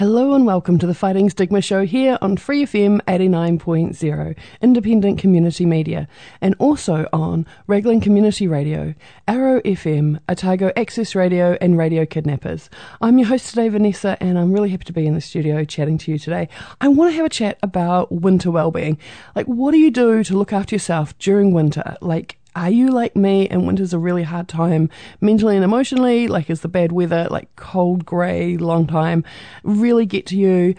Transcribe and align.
Hello 0.00 0.32
and 0.32 0.46
welcome 0.46 0.78
to 0.78 0.86
the 0.86 0.94
Fighting 0.94 1.28
Stigma 1.28 1.60
Show 1.60 1.84
here 1.84 2.16
on 2.22 2.38
Free 2.38 2.64
FM 2.64 3.02
89.0, 3.02 4.34
independent 4.62 5.18
community 5.18 5.66
media, 5.66 6.08
and 6.40 6.54
also 6.58 7.06
on 7.12 7.44
Raglan 7.66 8.00
Community 8.00 8.48
Radio, 8.48 8.94
Arrow 9.28 9.60
FM, 9.60 10.18
Otago 10.26 10.72
Access 10.74 11.14
Radio, 11.14 11.58
and 11.60 11.76
Radio 11.76 12.06
Kidnappers. 12.06 12.70
I'm 13.02 13.18
your 13.18 13.28
host 13.28 13.50
today, 13.50 13.68
Vanessa, 13.68 14.16
and 14.22 14.38
I'm 14.38 14.54
really 14.54 14.70
happy 14.70 14.84
to 14.84 14.92
be 14.94 15.06
in 15.06 15.12
the 15.12 15.20
studio 15.20 15.64
chatting 15.64 15.98
to 15.98 16.10
you 16.10 16.18
today. 16.18 16.48
I 16.80 16.88
want 16.88 17.10
to 17.10 17.16
have 17.16 17.26
a 17.26 17.28
chat 17.28 17.58
about 17.62 18.10
winter 18.10 18.50
well-being. 18.50 18.96
Like, 19.36 19.44
what 19.48 19.72
do 19.72 19.76
you 19.76 19.90
do 19.90 20.24
to 20.24 20.34
look 20.34 20.54
after 20.54 20.74
yourself 20.74 21.18
during 21.18 21.52
winter? 21.52 21.98
Like, 22.00 22.38
are 22.56 22.70
you 22.70 22.90
like 22.90 23.14
me 23.16 23.48
and 23.48 23.66
winter's 23.66 23.92
a 23.92 23.98
really 23.98 24.22
hard 24.22 24.48
time 24.48 24.90
mentally 25.20 25.56
and 25.56 25.64
emotionally? 25.64 26.28
Like, 26.28 26.50
is 26.50 26.60
the 26.62 26.68
bad 26.68 26.92
weather, 26.92 27.28
like 27.30 27.54
cold, 27.56 28.04
grey, 28.04 28.56
long 28.56 28.86
time, 28.86 29.24
really 29.62 30.06
get 30.06 30.26
to 30.26 30.36
you? 30.36 30.74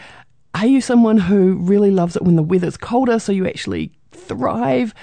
Are 0.54 0.66
you 0.66 0.82
someone 0.82 1.18
who 1.18 1.56
really 1.56 1.92
loves 1.92 2.16
it 2.16 2.24
when 2.24 2.36
the 2.36 2.44
weather's 2.44 2.78
colder 2.78 3.20
so 3.20 3.32
you 3.32 3.48
actually 3.48 3.92
thrive? 4.12 4.94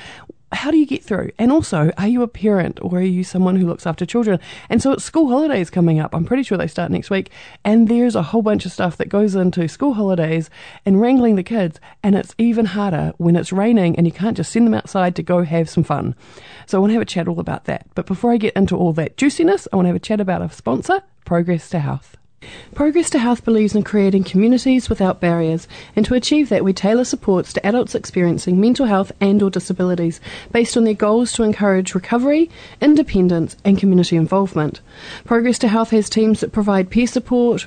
How 0.52 0.70
do 0.70 0.78
you 0.78 0.86
get 0.86 1.04
through? 1.04 1.30
And 1.38 1.52
also, 1.52 1.90
are 1.98 2.08
you 2.08 2.22
a 2.22 2.28
parent 2.28 2.78
or 2.82 2.98
are 2.98 3.02
you 3.02 3.22
someone 3.22 3.56
who 3.56 3.66
looks 3.66 3.86
after 3.86 4.06
children? 4.06 4.40
And 4.68 4.82
so 4.82 4.92
it's 4.92 5.04
school 5.04 5.28
holidays 5.28 5.68
coming 5.70 6.00
up. 6.00 6.14
I'm 6.14 6.24
pretty 6.24 6.42
sure 6.42 6.56
they 6.56 6.66
start 6.66 6.90
next 6.90 7.10
week. 7.10 7.30
And 7.64 7.88
there's 7.88 8.14
a 8.14 8.22
whole 8.22 8.42
bunch 8.42 8.64
of 8.64 8.72
stuff 8.72 8.96
that 8.96 9.08
goes 9.08 9.34
into 9.34 9.68
school 9.68 9.94
holidays 9.94 10.48
and 10.86 11.00
wrangling 11.00 11.36
the 11.36 11.42
kids. 11.42 11.80
And 12.02 12.14
it's 12.14 12.34
even 12.38 12.66
harder 12.66 13.12
when 13.18 13.36
it's 13.36 13.52
raining 13.52 13.96
and 13.96 14.06
you 14.06 14.12
can't 14.12 14.36
just 14.36 14.52
send 14.52 14.66
them 14.66 14.74
outside 14.74 15.14
to 15.16 15.22
go 15.22 15.42
have 15.42 15.68
some 15.68 15.84
fun. 15.84 16.14
So 16.66 16.78
I 16.78 16.80
want 16.80 16.90
to 16.90 16.94
have 16.94 17.02
a 17.02 17.06
chat 17.06 17.28
all 17.28 17.40
about 17.40 17.64
that. 17.64 17.86
But 17.94 18.06
before 18.06 18.32
I 18.32 18.38
get 18.38 18.56
into 18.56 18.76
all 18.76 18.92
that 18.94 19.16
juiciness, 19.16 19.68
I 19.72 19.76
want 19.76 19.84
to 19.86 19.90
have 19.90 19.96
a 19.96 20.00
chat 20.00 20.20
about 20.20 20.42
a 20.42 20.50
sponsor, 20.50 21.02
Progress 21.24 21.68
to 21.70 21.78
Health. 21.78 22.16
Progress 22.72 23.10
to 23.10 23.18
Health 23.18 23.44
believes 23.44 23.74
in 23.74 23.82
creating 23.82 24.22
communities 24.22 24.88
without 24.88 25.20
barriers, 25.20 25.66
and 25.96 26.06
to 26.06 26.14
achieve 26.14 26.48
that, 26.50 26.62
we 26.62 26.72
tailor 26.72 27.04
supports 27.04 27.52
to 27.52 27.66
adults 27.66 27.96
experiencing 27.96 28.60
mental 28.60 28.86
health 28.86 29.10
and/or 29.20 29.50
disabilities 29.50 30.20
based 30.52 30.76
on 30.76 30.84
their 30.84 30.94
goals 30.94 31.32
to 31.32 31.42
encourage 31.42 31.96
recovery, 31.96 32.48
independence, 32.80 33.56
and 33.64 33.76
community 33.76 34.14
involvement. 34.14 34.80
Progress 35.24 35.58
to 35.58 35.66
Health 35.66 35.90
has 35.90 36.08
teams 36.08 36.38
that 36.38 36.52
provide 36.52 36.90
peer 36.90 37.08
support, 37.08 37.66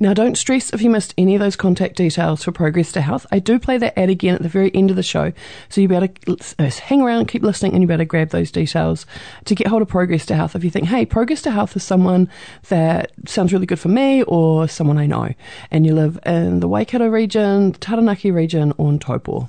Now, 0.00 0.14
don't 0.14 0.38
stress 0.38 0.72
if 0.72 0.80
you 0.80 0.90
missed 0.90 1.12
any 1.18 1.34
of 1.34 1.40
those 1.40 1.56
contact 1.56 1.96
details 1.96 2.44
for 2.44 2.52
Progress 2.52 2.92
to 2.92 3.00
Health. 3.00 3.26
I 3.32 3.40
do 3.40 3.58
play 3.58 3.78
that 3.78 3.98
ad 3.98 4.10
again 4.10 4.36
at 4.36 4.42
the 4.42 4.48
very 4.48 4.72
end 4.72 4.90
of 4.90 4.96
the 4.96 5.02
show, 5.02 5.32
so 5.68 5.80
you 5.80 5.88
better 5.88 6.08
uh, 6.58 6.70
hang 6.70 7.02
around, 7.02 7.26
keep 7.26 7.42
listening, 7.42 7.72
and 7.72 7.82
you 7.82 7.88
better 7.88 8.04
grab 8.04 8.28
those 8.30 8.52
details 8.52 9.06
to 9.46 9.56
get 9.56 9.66
hold 9.66 9.82
of 9.82 9.88
Progress 9.88 10.24
to 10.26 10.36
Health. 10.36 10.54
If 10.54 10.62
you 10.62 10.70
think, 10.70 10.86
hey, 10.86 11.04
Progress 11.04 11.42
to 11.42 11.50
Health 11.50 11.74
is 11.74 11.82
someone 11.82 12.30
that 12.68 13.10
sounds 13.26 13.52
really 13.52 13.66
good 13.66 13.80
for 13.80 13.88
me 13.88 14.22
or 14.22 14.68
someone 14.68 14.98
I 14.98 15.06
know, 15.06 15.34
and 15.72 15.84
you 15.84 15.94
live 15.94 16.16
in 16.24 16.60
the 16.60 16.68
Waikato 16.68 17.08
region, 17.08 17.72
the 17.72 17.78
Taranaki 17.78 18.30
region, 18.30 18.72
or 18.78 18.90
in 18.90 19.00
Taupo. 19.00 19.48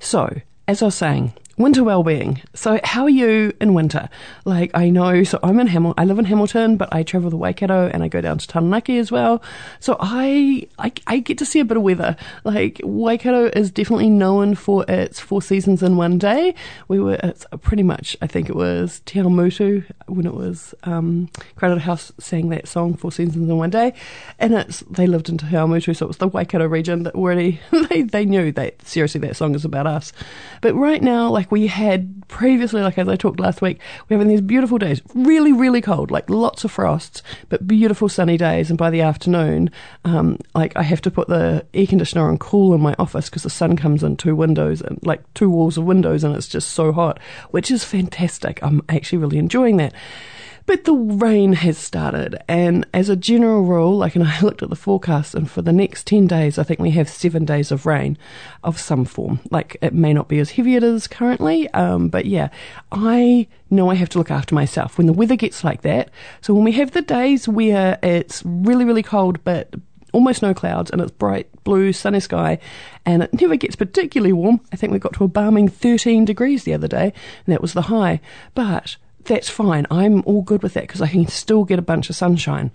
So, 0.00 0.40
as 0.68 0.80
I 0.80 0.86
was 0.86 0.94
saying, 0.94 1.34
winter 1.56 1.84
well-being. 1.84 2.42
So, 2.54 2.80
how 2.84 3.04
are 3.04 3.10
you 3.10 3.52
in 3.60 3.74
winter? 3.74 4.08
Like, 4.44 4.70
I 4.74 4.90
know. 4.90 5.24
So, 5.24 5.38
I'm 5.42 5.58
in 5.60 5.66
Hamilton. 5.66 6.02
I 6.02 6.04
live 6.06 6.18
in 6.18 6.24
Hamilton, 6.24 6.76
but 6.76 6.92
I 6.92 7.02
travel 7.02 7.30
to 7.30 7.36
Waikato 7.36 7.88
and 7.88 8.02
I 8.02 8.08
go 8.08 8.20
down 8.20 8.38
to 8.38 8.46
Taranaki 8.46 8.98
as 8.98 9.10
well. 9.10 9.42
So, 9.80 9.96
I, 10.00 10.66
I 10.78 10.92
I 11.06 11.18
get 11.18 11.38
to 11.38 11.46
see 11.46 11.60
a 11.60 11.64
bit 11.64 11.76
of 11.76 11.82
weather. 11.82 12.16
Like, 12.44 12.80
Waikato 12.84 13.46
is 13.46 13.70
definitely 13.70 14.10
known 14.10 14.54
for 14.54 14.84
its 14.88 15.20
four 15.20 15.42
seasons 15.42 15.82
in 15.82 15.96
one 15.96 16.18
day. 16.18 16.54
We 16.88 17.00
were 17.00 17.18
it's 17.22 17.46
pretty 17.60 17.82
much. 17.82 18.16
I 18.20 18.26
think 18.26 18.48
it 18.48 18.56
was 18.56 19.00
Te 19.06 19.20
Mutu 19.20 19.84
when 20.06 20.26
it 20.26 20.34
was 20.34 20.74
um, 20.84 21.28
Crowded 21.56 21.78
House 21.78 22.12
sang 22.18 22.48
that 22.50 22.68
song 22.68 22.94
Four 22.94 23.12
Seasons 23.12 23.48
in 23.48 23.56
One 23.56 23.70
Day, 23.70 23.94
and 24.38 24.54
it's 24.54 24.80
they 24.80 25.06
lived 25.06 25.28
in 25.28 25.38
Te 25.38 25.46
Mutu, 25.46 25.96
so 25.96 26.06
it 26.06 26.08
was 26.08 26.16
the 26.18 26.28
Waikato 26.28 26.66
region 26.66 27.04
that 27.04 27.14
already 27.14 27.60
they 27.88 28.02
they 28.02 28.24
knew 28.24 28.52
that 28.52 28.86
seriously 28.86 29.20
that 29.22 29.36
song 29.36 29.54
is 29.54 29.64
about 29.64 29.86
us. 29.86 30.12
But 30.60 30.74
right 30.74 31.02
now, 31.02 31.30
like 31.30 31.41
like 31.42 31.50
we 31.50 31.66
had 31.66 32.22
previously, 32.28 32.82
like 32.82 32.96
as 32.98 33.08
I 33.08 33.16
talked 33.16 33.40
last 33.40 33.60
week, 33.60 33.80
we're 34.08 34.16
having 34.16 34.28
these 34.28 34.40
beautiful 34.40 34.78
days, 34.78 35.02
really, 35.12 35.52
really 35.52 35.80
cold, 35.80 36.12
like 36.12 36.30
lots 36.30 36.62
of 36.62 36.70
frosts, 36.70 37.20
but 37.48 37.66
beautiful 37.66 38.08
sunny 38.08 38.36
days. 38.36 38.70
And 38.70 38.78
by 38.78 38.90
the 38.90 39.00
afternoon, 39.00 39.68
um, 40.04 40.38
like 40.54 40.76
I 40.76 40.84
have 40.84 41.00
to 41.00 41.10
put 41.10 41.26
the 41.26 41.66
air 41.74 41.88
conditioner 41.88 42.28
on 42.28 42.38
cool 42.38 42.74
in 42.74 42.80
my 42.80 42.94
office 42.96 43.28
because 43.28 43.42
the 43.42 43.50
sun 43.50 43.74
comes 43.74 44.04
in 44.04 44.16
two 44.16 44.36
windows 44.36 44.80
and 44.82 45.00
like 45.02 45.20
two 45.34 45.50
walls 45.50 45.76
of 45.76 45.82
windows, 45.82 46.22
and 46.22 46.36
it's 46.36 46.46
just 46.46 46.74
so 46.74 46.92
hot, 46.92 47.18
which 47.50 47.72
is 47.72 47.82
fantastic. 47.82 48.62
I'm 48.62 48.80
actually 48.88 49.18
really 49.18 49.38
enjoying 49.38 49.78
that. 49.78 49.92
But 50.66 50.84
the 50.84 50.94
rain 50.94 51.54
has 51.54 51.76
started, 51.76 52.38
and 52.48 52.86
as 52.94 53.08
a 53.08 53.16
general 53.16 53.62
rule, 53.62 53.96
like, 53.96 54.14
and 54.14 54.24
I 54.28 54.40
looked 54.40 54.62
at 54.62 54.70
the 54.70 54.76
forecast, 54.76 55.34
and 55.34 55.50
for 55.50 55.62
the 55.62 55.72
next 55.72 56.06
10 56.06 56.26
days, 56.26 56.58
I 56.58 56.62
think 56.62 56.80
we 56.80 56.90
have 56.92 57.08
seven 57.08 57.44
days 57.44 57.72
of 57.72 57.86
rain 57.86 58.16
of 58.62 58.78
some 58.78 59.04
form. 59.04 59.40
Like, 59.50 59.76
it 59.82 59.92
may 59.92 60.12
not 60.12 60.28
be 60.28 60.38
as 60.38 60.50
heavy 60.50 60.76
it 60.76 60.84
is 60.84 61.06
currently, 61.06 61.68
um, 61.70 62.08
but 62.08 62.26
yeah, 62.26 62.48
I 62.90 63.48
know 63.70 63.90
I 63.90 63.94
have 63.94 64.08
to 64.10 64.18
look 64.18 64.30
after 64.30 64.54
myself 64.54 64.98
when 64.98 65.06
the 65.06 65.12
weather 65.12 65.36
gets 65.36 65.64
like 65.64 65.82
that. 65.82 66.10
So 66.40 66.54
when 66.54 66.64
we 66.64 66.72
have 66.72 66.92
the 66.92 67.02
days 67.02 67.48
where 67.48 67.98
it's 68.02 68.42
really, 68.44 68.84
really 68.84 69.02
cold, 69.02 69.42
but 69.44 69.74
almost 70.12 70.42
no 70.42 70.54
clouds 70.54 70.90
and 70.90 71.00
it's 71.00 71.10
bright 71.10 71.48
blue 71.64 71.92
sunny 71.92 72.20
sky 72.20 72.58
and 73.04 73.22
it 73.22 73.40
never 73.40 73.56
gets 73.56 73.76
particularly 73.76 74.32
warm. 74.32 74.60
I 74.72 74.76
think 74.76 74.92
we 74.92 74.98
got 74.98 75.14
to 75.14 75.24
a 75.24 75.28
balming 75.28 75.72
13 75.72 76.24
degrees 76.24 76.64
the 76.64 76.74
other 76.74 76.88
day 76.88 77.12
and 77.46 77.52
that 77.52 77.62
was 77.62 77.72
the 77.72 77.82
high. 77.82 78.20
But 78.54 78.96
that's 79.24 79.48
fine. 79.48 79.86
I'm 79.90 80.22
all 80.26 80.42
good 80.42 80.62
with 80.62 80.74
that 80.74 80.84
because 80.84 81.00
I 81.00 81.08
can 81.08 81.26
still 81.26 81.64
get 81.64 81.78
a 81.78 81.82
bunch 81.82 82.10
of 82.10 82.16
sunshine. 82.16 82.70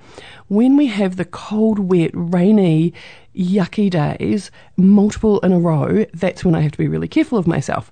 When 0.47 0.77
we 0.77 0.87
have 0.87 1.15
the 1.15 1.25
cold, 1.25 1.79
wet, 1.79 2.11
rainy, 2.13 2.93
yucky 3.35 3.89
days, 3.89 4.51
multiple 4.75 5.39
in 5.41 5.51
a 5.51 5.59
row, 5.59 6.05
that's 6.13 6.45
when 6.45 6.55
I 6.55 6.61
have 6.61 6.71
to 6.71 6.77
be 6.77 6.87
really 6.87 7.07
careful 7.07 7.37
of 7.37 7.47
myself. 7.47 7.91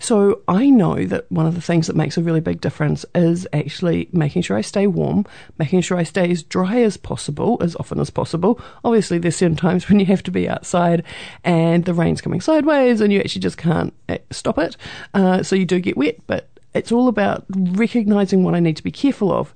So 0.00 0.42
I 0.48 0.68
know 0.68 1.04
that 1.06 1.30
one 1.30 1.46
of 1.46 1.54
the 1.54 1.62
things 1.62 1.86
that 1.86 1.96
makes 1.96 2.18
a 2.18 2.22
really 2.22 2.40
big 2.40 2.60
difference 2.60 3.06
is 3.14 3.46
actually 3.52 4.08
making 4.12 4.42
sure 4.42 4.56
I 4.56 4.60
stay 4.60 4.86
warm, 4.86 5.24
making 5.58 5.80
sure 5.80 5.96
I 5.96 6.02
stay 6.02 6.30
as 6.30 6.42
dry 6.42 6.82
as 6.82 6.96
possible, 6.96 7.56
as 7.62 7.74
often 7.76 7.98
as 8.00 8.10
possible. 8.10 8.60
Obviously, 8.84 9.18
there's 9.18 9.36
certain 9.36 9.56
times 9.56 9.88
when 9.88 10.00
you 10.00 10.06
have 10.06 10.22
to 10.24 10.30
be 10.30 10.48
outside 10.48 11.04
and 11.42 11.84
the 11.84 11.94
rain's 11.94 12.20
coming 12.20 12.40
sideways 12.40 13.00
and 13.00 13.12
you 13.12 13.20
actually 13.20 13.40
just 13.40 13.56
can't 13.56 13.94
eh, 14.08 14.18
stop 14.30 14.58
it. 14.58 14.76
Uh, 15.14 15.42
so 15.42 15.56
you 15.56 15.64
do 15.64 15.80
get 15.80 15.96
wet, 15.96 16.16
but 16.26 16.48
it's 16.74 16.92
all 16.92 17.08
about 17.08 17.44
recognizing 17.48 18.42
what 18.42 18.54
I 18.54 18.60
need 18.60 18.76
to 18.76 18.82
be 18.82 18.90
careful 18.90 19.32
of. 19.32 19.54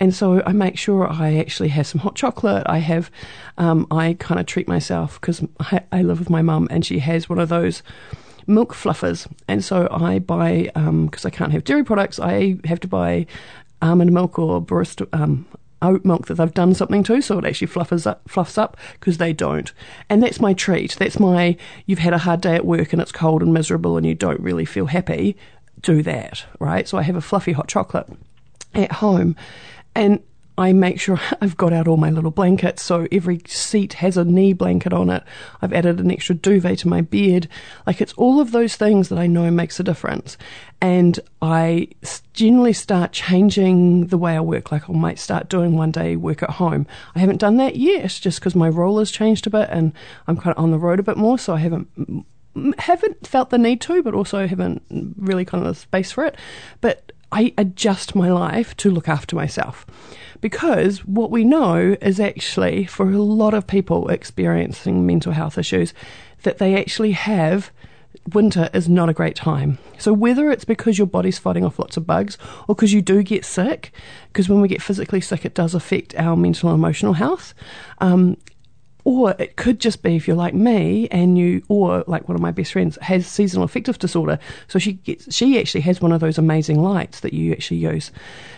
And 0.00 0.14
so 0.14 0.42
I 0.46 0.52
make 0.52 0.78
sure 0.78 1.10
I 1.10 1.36
actually 1.36 1.70
have 1.70 1.86
some 1.86 2.00
hot 2.00 2.14
chocolate. 2.14 2.62
I 2.66 2.78
have, 2.78 3.10
um, 3.56 3.86
I 3.90 4.16
kind 4.18 4.38
of 4.38 4.46
treat 4.46 4.68
myself 4.68 5.20
because 5.20 5.42
I, 5.58 5.80
I 5.90 6.02
live 6.02 6.20
with 6.20 6.30
my 6.30 6.42
mum 6.42 6.68
and 6.70 6.86
she 6.86 7.00
has 7.00 7.28
one 7.28 7.40
of 7.40 7.48
those 7.48 7.82
milk 8.46 8.74
fluffers. 8.74 9.26
And 9.48 9.64
so 9.64 9.88
I 9.90 10.20
buy, 10.20 10.70
because 10.74 11.24
um, 11.24 11.28
I 11.28 11.30
can't 11.30 11.52
have 11.52 11.64
dairy 11.64 11.84
products, 11.84 12.20
I 12.20 12.58
have 12.64 12.80
to 12.80 12.88
buy 12.88 13.26
almond 13.82 14.12
milk 14.12 14.38
or 14.38 14.62
barista, 14.62 15.08
um, 15.12 15.46
oat 15.82 16.04
milk 16.04 16.26
that 16.26 16.34
they've 16.34 16.54
done 16.54 16.74
something 16.74 17.02
to, 17.04 17.20
so 17.20 17.38
it 17.38 17.44
actually 17.44 17.66
fluffs 17.66 18.06
up, 18.06 18.28
fluffs 18.28 18.58
up 18.58 18.76
because 18.94 19.18
they 19.18 19.32
don't. 19.32 19.72
And 20.08 20.22
that's 20.22 20.40
my 20.40 20.52
treat. 20.52 20.96
That's 20.96 21.20
my, 21.20 21.56
you've 21.86 22.00
had 22.00 22.12
a 22.12 22.18
hard 22.18 22.40
day 22.40 22.54
at 22.54 22.64
work 22.64 22.92
and 22.92 23.02
it's 23.02 23.12
cold 23.12 23.42
and 23.42 23.52
miserable 23.52 23.96
and 23.96 24.06
you 24.06 24.14
don't 24.14 24.40
really 24.40 24.64
feel 24.64 24.86
happy. 24.86 25.36
Do 25.80 26.02
that, 26.02 26.44
right? 26.58 26.88
So 26.88 26.98
I 26.98 27.02
have 27.02 27.16
a 27.16 27.20
fluffy 27.20 27.52
hot 27.52 27.68
chocolate 27.68 28.08
at 28.74 28.92
home. 28.92 29.36
And 29.94 30.22
I 30.58 30.72
make 30.72 31.00
sure 31.00 31.20
I've 31.40 31.56
got 31.56 31.72
out 31.72 31.88
all 31.88 31.96
my 31.96 32.10
little 32.10 32.32
blankets. 32.32 32.82
So 32.82 33.06
every 33.12 33.40
seat 33.46 33.94
has 33.94 34.16
a 34.16 34.24
knee 34.24 34.52
blanket 34.52 34.92
on 34.92 35.08
it. 35.08 35.22
I've 35.62 35.72
added 35.72 36.00
an 36.00 36.10
extra 36.10 36.34
duvet 36.34 36.80
to 36.80 36.88
my 36.88 37.00
bed. 37.00 37.48
Like 37.86 38.00
it's 38.00 38.12
all 38.14 38.40
of 38.40 38.50
those 38.50 38.76
things 38.76 39.08
that 39.08 39.18
I 39.18 39.28
know 39.28 39.50
makes 39.50 39.78
a 39.78 39.84
difference. 39.84 40.36
And 40.80 41.18
I 41.40 41.88
generally 42.34 42.72
start 42.72 43.12
changing 43.12 44.08
the 44.08 44.18
way 44.18 44.36
I 44.36 44.40
work. 44.40 44.72
Like 44.72 44.90
I 44.90 44.92
might 44.92 45.18
start 45.18 45.48
doing 45.48 45.76
one 45.76 45.92
day 45.92 46.16
work 46.16 46.42
at 46.42 46.50
home. 46.50 46.86
I 47.14 47.20
haven't 47.20 47.40
done 47.40 47.56
that 47.58 47.76
yet 47.76 48.08
just 48.20 48.40
because 48.40 48.54
my 48.54 48.68
role 48.68 48.98
has 48.98 49.10
changed 49.10 49.46
a 49.46 49.50
bit 49.50 49.68
and 49.70 49.92
I'm 50.26 50.36
kind 50.36 50.56
of 50.56 50.62
on 50.62 50.72
the 50.72 50.78
road 50.78 50.98
a 50.98 51.04
bit 51.04 51.16
more. 51.16 51.38
So 51.38 51.54
I 51.54 51.58
haven't 51.58 52.26
haven't 52.78 53.26
felt 53.26 53.50
the 53.50 53.58
need 53.58 53.80
to, 53.82 54.02
but 54.02 54.14
also 54.14 54.46
haven't 54.46 54.82
really 55.16 55.44
kind 55.44 55.64
of 55.64 55.74
the 55.74 55.80
space 55.80 56.10
for 56.10 56.24
it. 56.24 56.36
But 56.80 57.12
I 57.30 57.52
adjust 57.58 58.14
my 58.14 58.30
life 58.30 58.76
to 58.78 58.90
look 58.90 59.08
after 59.08 59.36
myself. 59.36 59.86
Because 60.40 61.04
what 61.04 61.30
we 61.30 61.44
know 61.44 61.96
is 62.00 62.20
actually 62.20 62.86
for 62.86 63.10
a 63.10 63.18
lot 63.18 63.54
of 63.54 63.66
people 63.66 64.08
experiencing 64.08 65.04
mental 65.06 65.32
health 65.32 65.58
issues 65.58 65.92
that 66.42 66.58
they 66.58 66.78
actually 66.78 67.12
have 67.12 67.70
winter 68.32 68.70
is 68.72 68.88
not 68.88 69.08
a 69.08 69.14
great 69.14 69.34
time. 69.34 69.78
So 69.98 70.12
whether 70.12 70.50
it's 70.50 70.64
because 70.64 70.98
your 70.98 71.06
body's 71.06 71.38
fighting 71.38 71.64
off 71.64 71.78
lots 71.78 71.96
of 71.96 72.06
bugs 72.06 72.38
or 72.66 72.74
because 72.74 72.92
you 72.92 73.02
do 73.02 73.22
get 73.22 73.44
sick, 73.44 73.92
because 74.32 74.48
when 74.48 74.60
we 74.60 74.68
get 74.68 74.82
physically 74.82 75.20
sick, 75.20 75.44
it 75.44 75.54
does 75.54 75.74
affect 75.74 76.14
our 76.16 76.36
mental 76.36 76.70
and 76.70 76.78
emotional 76.78 77.14
health. 77.14 77.54
Um, 77.98 78.36
or 79.04 79.34
it 79.38 79.56
could 79.56 79.80
just 79.80 80.02
be 80.02 80.16
if 80.16 80.26
you're 80.26 80.36
like 80.36 80.54
me 80.54 81.08
and 81.10 81.38
you, 81.38 81.62
or 81.68 82.04
like 82.06 82.28
one 82.28 82.34
of 82.34 82.42
my 82.42 82.50
best 82.50 82.72
friends 82.72 82.98
has 83.00 83.26
seasonal 83.26 83.64
affective 83.64 83.98
disorder. 83.98 84.38
So 84.66 84.78
she 84.78 84.94
gets, 84.94 85.34
she 85.34 85.58
actually 85.58 85.80
has 85.82 86.00
one 86.00 86.12
of 86.12 86.20
those 86.20 86.38
amazing 86.38 86.82
lights 86.82 87.20
that 87.20 87.32
you 87.32 87.52
actually 87.52 87.78
use. 87.78 88.10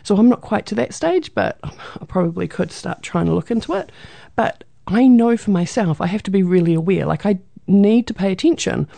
So 0.03 0.17
I'm 0.17 0.29
not 0.29 0.41
quite 0.41 0.67
to 0.67 0.75
that 0.77 0.95
stage, 0.95 1.35
but 1.35 1.59
I 1.63 2.05
probably 2.07 2.49
could 2.49 2.73
start 2.73 3.03
trying 3.03 3.27
to 3.27 3.35
look 3.35 3.51
into 3.51 3.75
it. 3.75 3.93
But 4.35 4.65
I 4.87 5.07
know 5.07 5.37
for 5.37 5.51
myself, 5.51 6.01
I 6.01 6.07
have 6.07 6.23
to 6.25 6.31
be 6.31 6.43
really 6.43 6.75
aware. 6.75 7.07
Like 7.07 7.27
I 7.27 7.39
need 7.67 8.07
to 8.09 8.15
pay 8.15 8.33
attention. 8.33 8.89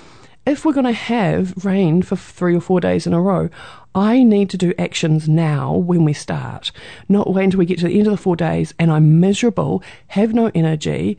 If 0.45 0.65
we're 0.65 0.73
going 0.73 0.87
to 0.87 0.93
have 0.93 1.65
rain 1.65 2.03
for 2.03 2.17
three 2.17 2.57
or 2.57 2.61
four 2.61 2.81
days 2.81 3.07
in 3.07 3.13
a 3.13 3.21
row, 3.21 3.49
I 3.95 4.25
need 4.25 4.51
to 4.51 4.57
do 4.57 4.75
actions 4.77 5.29
now 5.29 5.73
when 5.73 6.05
we 6.05 6.13
start, 6.13 6.73
not 7.09 7.33
wait 7.33 7.45
until 7.45 7.61
we 7.61 7.67
get 7.67 7.79
to 7.79 7.87
the 7.87 7.97
end 7.97 8.09
of 8.09 8.11
the 8.11 8.17
four 8.17 8.35
days 8.35 8.75
and 8.77 8.91
I'm 8.91 9.21
miserable, 9.21 9.85
have 10.09 10.35
no 10.35 10.51
energy, 10.53 11.17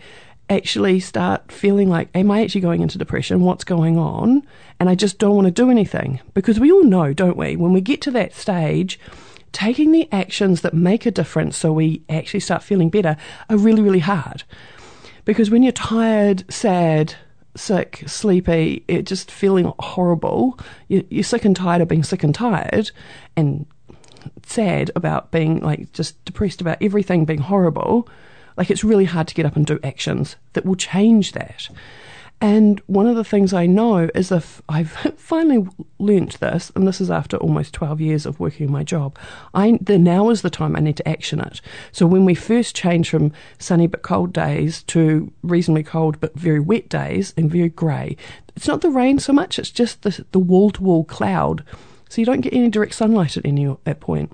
actually 0.50 1.00
start 1.00 1.54
feeling 1.54 1.90
like, 1.90 2.10
am 2.14 2.31
I 2.31 2.44
actually 2.44 2.62
going 2.62 2.81
into 2.81 2.98
depression? 2.98 3.42
What's 3.42 3.64
going 3.64 3.98
on? 3.98 4.46
And 4.78 4.90
I 4.90 4.96
just 4.96 5.20
don't 5.20 5.36
want 5.36 5.46
to 5.46 5.52
do 5.52 5.72
anything. 5.72 6.20
Because 6.34 6.60
we 6.60 6.70
all 6.70 6.84
know, 6.84 7.14
don't 7.14 7.38
we, 7.38 7.56
when 7.56 7.72
we 7.72 7.80
get 7.80 8.02
to 8.02 8.12
that 8.12 8.34
stage, 8.34 9.00
taking 9.54 9.94
the 9.94 10.10
actions 10.12 10.62
that 10.62 10.74
make 10.74 11.06
a 11.06 11.12
difference 11.12 11.56
so 11.56 11.72
we 11.72 12.04
actually 12.10 12.42
start 12.42 12.62
feeling 12.62 12.90
better 12.90 13.16
are 13.50 13.58
really, 13.58 13.81
really 13.81 14.00
hard. 14.00 14.44
Because 15.24 15.50
when 15.50 15.64
you're 15.64 15.72
tired, 15.72 16.44
sad, 16.52 17.16
sick, 17.55 18.03
sleepy, 18.07 18.83
just 19.03 19.29
feeling 19.29 19.73
horrible. 19.79 20.59
You're 20.88 21.23
sick 21.23 21.45
and 21.45 21.55
tired 21.55 21.81
of 21.81 21.88
being 21.88 22.03
sick 22.03 22.23
and 22.23 22.33
tired, 22.33 22.91
and 23.35 23.65
sad 24.45 24.89
about 24.95 25.31
being 25.31 25.59
like 25.59 25.91
just 25.94 26.23
depressed 26.25 26.61
about 26.61 26.77
everything 26.81 27.25
being 27.25 27.41
horrible. 27.41 28.07
Like 28.57 28.69
it's 28.71 28.83
really 28.83 29.05
hard 29.05 29.27
to 29.27 29.35
get 29.35 29.45
up 29.45 29.55
and 29.55 29.65
do 29.65 29.79
actions 29.83 30.35
that 30.53 30.65
will 30.65 30.75
change 30.75 31.31
that. 31.33 31.69
And 32.44 32.81
one 32.88 33.07
of 33.07 33.16
the 33.16 33.24
things 33.24 33.54
I 33.54 33.68
know 33.68 34.10
is 34.13 34.30
if 34.30 34.62
I've 34.68 34.92
finally 35.18 35.66
learnt 35.98 36.42
this, 36.42 36.74
and 36.75 36.86
this 36.86 37.00
is 37.00 37.10
after 37.10 37.38
almost 37.38 37.74
12 37.74 38.01
years 38.01 38.25
of 38.25 38.38
working 38.38 38.69
my 38.69 38.84
job, 38.84 39.18
I, 39.54 39.80
the 39.80 39.98
now 39.98 40.30
is 40.30 40.42
the 40.42 40.50
time 40.50 40.75
I 40.75 40.81
need 40.81 40.98
to 40.98 41.07
action 41.07 41.40
it. 41.40 41.62
So 41.94 42.06
when 42.06 42.25
we 42.25 42.36
first 42.36 42.75
change 42.75 43.10
from 43.10 43.31
sunny 43.60 43.88
but 43.88 44.01
cold 44.01 44.34
days 44.34 44.84
to 44.88 45.31
reasonably 45.42 45.84
cold 45.84 46.19
but 46.19 46.38
very 46.38 46.60
wet 46.60 46.90
days 46.90 47.34
and 47.38 47.50
very 47.50 47.69
grey, 47.69 48.18
it's 48.57 48.68
not 48.68 48.81
the 48.81 48.89
rain 48.89 49.19
so 49.19 49.31
much, 49.31 49.57
it's 49.57 49.72
just 49.72 50.01
the, 50.01 50.25
the 50.34 50.39
wall-to-wall 50.39 51.06
cloud. 51.06 51.63
So 52.10 52.19
you 52.19 52.25
don't 52.25 52.42
get 52.42 52.51
any 52.51 52.68
direct 52.68 52.96
sunlight 52.96 53.38
at 53.38 53.46
any 53.46 53.74
at 53.86 54.01
point. 54.01 54.34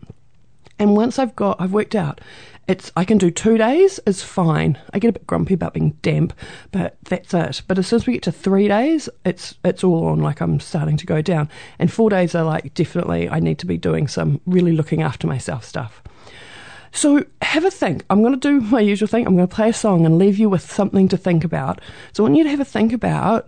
And 0.80 0.96
once 0.96 1.20
I've 1.20 1.36
got, 1.36 1.60
I've 1.60 1.74
worked 1.74 1.96
out 1.96 2.22
it's 2.70 2.92
I 2.96 3.04
can 3.04 3.18
do 3.18 3.32
two 3.32 3.58
days 3.58 4.00
is 4.06 4.22
fine. 4.22 4.78
I 4.94 5.00
get 5.00 5.10
a 5.10 5.14
bit 5.14 5.26
grumpy 5.26 5.56
about 5.56 5.74
being 5.74 5.98
damp, 6.04 6.34
but 6.72 6.98
that's 7.02 7.34
it. 7.34 7.64
But 7.68 7.80
as 7.80 7.88
soon 7.88 7.98
as 7.98 8.06
we 8.06 8.14
get 8.14 8.24
to 8.24 8.32
three 8.32 8.68
days, 8.68 9.10
it's 9.26 9.56
it's 9.66 9.84
all 9.84 10.06
on. 10.06 10.20
Like 10.20 10.40
I'm 10.40 10.60
starting 10.60 10.96
to 10.98 11.06
go 11.08 11.20
down, 11.24 11.50
and 11.80 11.92
four 11.92 12.12
days 12.12 12.36
are 12.36 12.44
like 12.44 12.76
definitely 12.76 13.28
I 13.28 13.40
need 13.40 13.58
to 13.60 13.66
be 13.66 13.78
doing 13.78 14.08
some 14.08 14.40
really 14.46 14.72
looking 14.72 15.02
after 15.02 15.26
myself 15.26 15.66
stuff. 15.66 16.04
So 16.92 17.26
have 17.42 17.66
a 17.66 17.72
think. 17.72 18.06
I'm 18.12 18.22
going 18.22 18.40
to 18.40 18.40
do 18.40 18.62
my 18.62 18.82
usual 18.82 19.08
thing. 19.08 19.26
I'm 19.26 19.36
going 19.36 19.48
to 19.48 19.56
play 19.56 19.70
a 19.70 19.74
song 19.74 20.06
and 20.06 20.20
leave 20.20 20.38
you 20.38 20.48
with 20.48 20.62
something 20.62 21.08
to 21.08 21.18
think 21.18 21.44
about. 21.44 21.82
So 22.14 22.24
I 22.24 22.26
want 22.26 22.38
you 22.38 22.44
to 22.44 22.50
have 22.52 22.60
a 22.60 22.66
think 22.66 22.94
about 22.94 23.48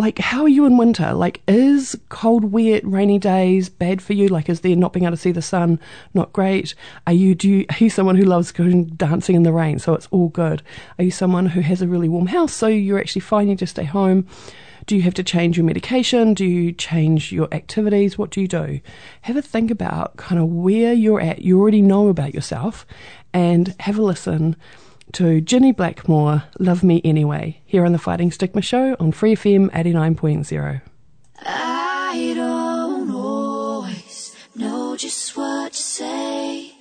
like 0.00 0.18
how 0.18 0.44
are 0.44 0.48
you 0.48 0.64
in 0.64 0.78
winter? 0.78 1.12
Like 1.12 1.42
is 1.46 1.94
cold 2.08 2.52
wet 2.52 2.82
rainy 2.86 3.18
days 3.18 3.68
bad 3.68 4.00
for 4.00 4.14
you? 4.14 4.28
Like 4.28 4.48
is 4.48 4.62
there 4.62 4.74
not 4.74 4.94
being 4.94 5.04
able 5.04 5.14
to 5.14 5.20
see 5.20 5.30
the 5.30 5.42
sun 5.42 5.78
not 6.14 6.32
great? 6.32 6.74
Are 7.06 7.12
you 7.12 7.34
do 7.34 7.46
you, 7.50 7.66
are 7.68 7.76
you 7.76 7.90
someone 7.90 8.16
who 8.16 8.24
loves 8.24 8.50
going 8.50 8.86
dancing 8.86 9.36
in 9.36 9.42
the 9.42 9.52
rain 9.52 9.78
so 9.78 9.92
it's 9.92 10.08
all 10.10 10.28
good? 10.28 10.62
Are 10.98 11.04
you 11.04 11.10
someone 11.10 11.44
who 11.44 11.60
has 11.60 11.82
a 11.82 11.86
really 11.86 12.08
warm 12.08 12.28
house 12.28 12.54
so 12.54 12.66
you're 12.66 12.98
actually 12.98 13.20
fine 13.20 13.50
you 13.50 13.56
just 13.56 13.72
stay 13.72 13.84
home? 13.84 14.26
Do 14.86 14.96
you 14.96 15.02
have 15.02 15.12
to 15.14 15.22
change 15.22 15.58
your 15.58 15.66
medication? 15.66 16.32
Do 16.32 16.46
you 16.46 16.72
change 16.72 17.30
your 17.30 17.52
activities? 17.52 18.16
What 18.16 18.30
do 18.30 18.40
you 18.40 18.48
do? 18.48 18.80
Have 19.20 19.36
a 19.36 19.42
think 19.42 19.70
about 19.70 20.16
kind 20.16 20.40
of 20.40 20.48
where 20.48 20.94
you're 20.94 21.20
at. 21.20 21.42
You 21.42 21.60
already 21.60 21.82
know 21.82 22.08
about 22.08 22.32
yourself 22.32 22.86
and 23.34 23.74
have 23.80 23.98
a 23.98 24.02
listen 24.02 24.56
to 25.12 25.40
Ginny 25.40 25.72
Blackmore, 25.72 26.44
Love 26.58 26.82
Me 26.82 27.00
Anyway, 27.04 27.60
here 27.64 27.84
on 27.84 27.92
the 27.92 27.98
Fighting 27.98 28.30
Stigma 28.30 28.62
Show 28.62 28.96
on 29.00 29.12
Free 29.12 29.34
FM 29.34 29.70
89.0. 29.70 30.82
I 31.44 32.32
don't 32.34 33.10
always 33.10 34.36
know 34.54 34.96
just 34.96 35.36
what 35.36 35.72
to 35.72 35.82
say, 35.82 36.72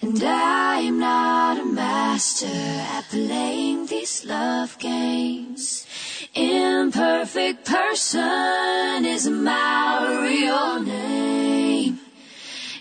and 0.00 0.22
I'm 0.22 0.98
not 0.98 1.60
a 1.60 1.64
master 1.64 2.46
at 2.46 3.04
playing 3.10 3.86
these 3.86 4.24
love 4.24 4.78
games. 4.78 5.86
Imperfect 6.34 7.64
person 7.66 9.04
is 9.04 9.28
my 9.28 10.20
real 10.22 10.82
name. 10.82 11.98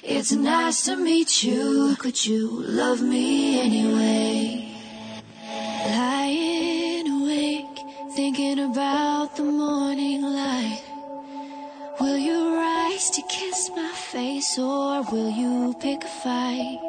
It's 0.03 0.31
nice 0.31 0.85
to 0.85 0.95
meet 0.95 1.43
you. 1.43 1.95
Could 1.99 2.25
you 2.25 2.49
love 2.49 3.01
me 3.01 3.61
anyway? 3.61 4.40
About 8.71 9.35
the 9.35 9.43
morning 9.43 10.21
light. 10.21 10.83
Will 11.99 12.17
you 12.17 12.55
rise 12.55 13.09
to 13.09 13.21
kiss 13.23 13.69
my 13.75 13.91
face 13.91 14.57
or 14.57 15.03
will 15.11 15.29
you 15.29 15.75
pick 15.81 16.01
a 16.05 16.13
fight? 16.23 16.79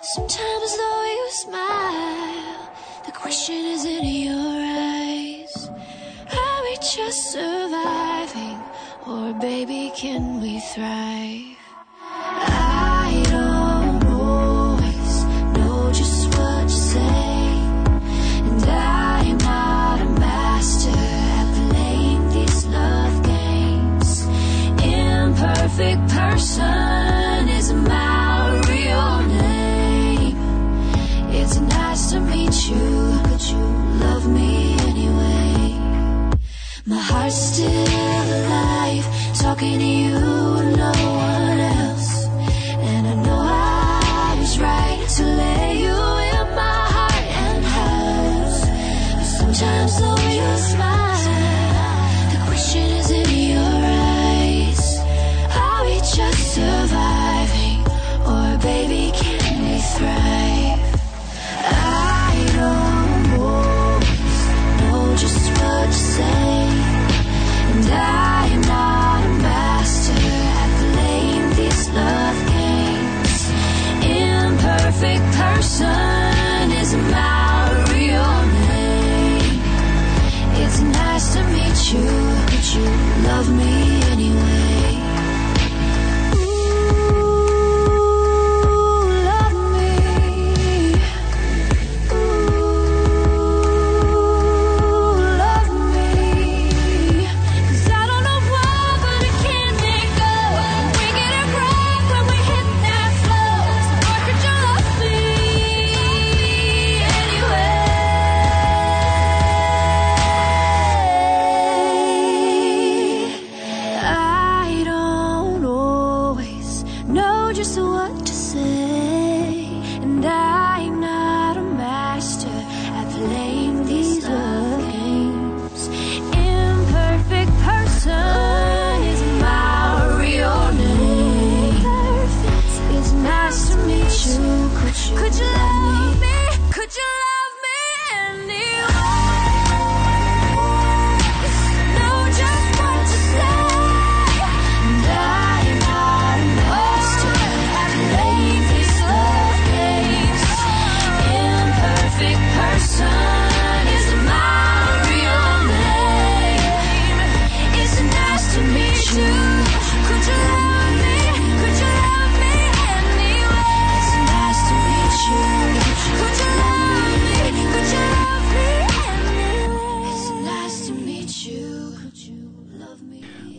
Sometimes 0.00 0.76
though 0.78 1.04
you 1.16 1.28
smile, 1.30 2.72
the 3.04 3.12
question 3.12 3.60
is 3.74 3.84
in 3.84 4.04
your 4.26 4.56
eyes. 4.96 5.68
Are 6.40 6.62
we 6.62 6.74
just 6.76 7.20
surviving 7.32 8.58
or 9.06 9.34
baby 9.34 9.92
can 9.94 10.40
we 10.40 10.58
thrive? 10.58 11.61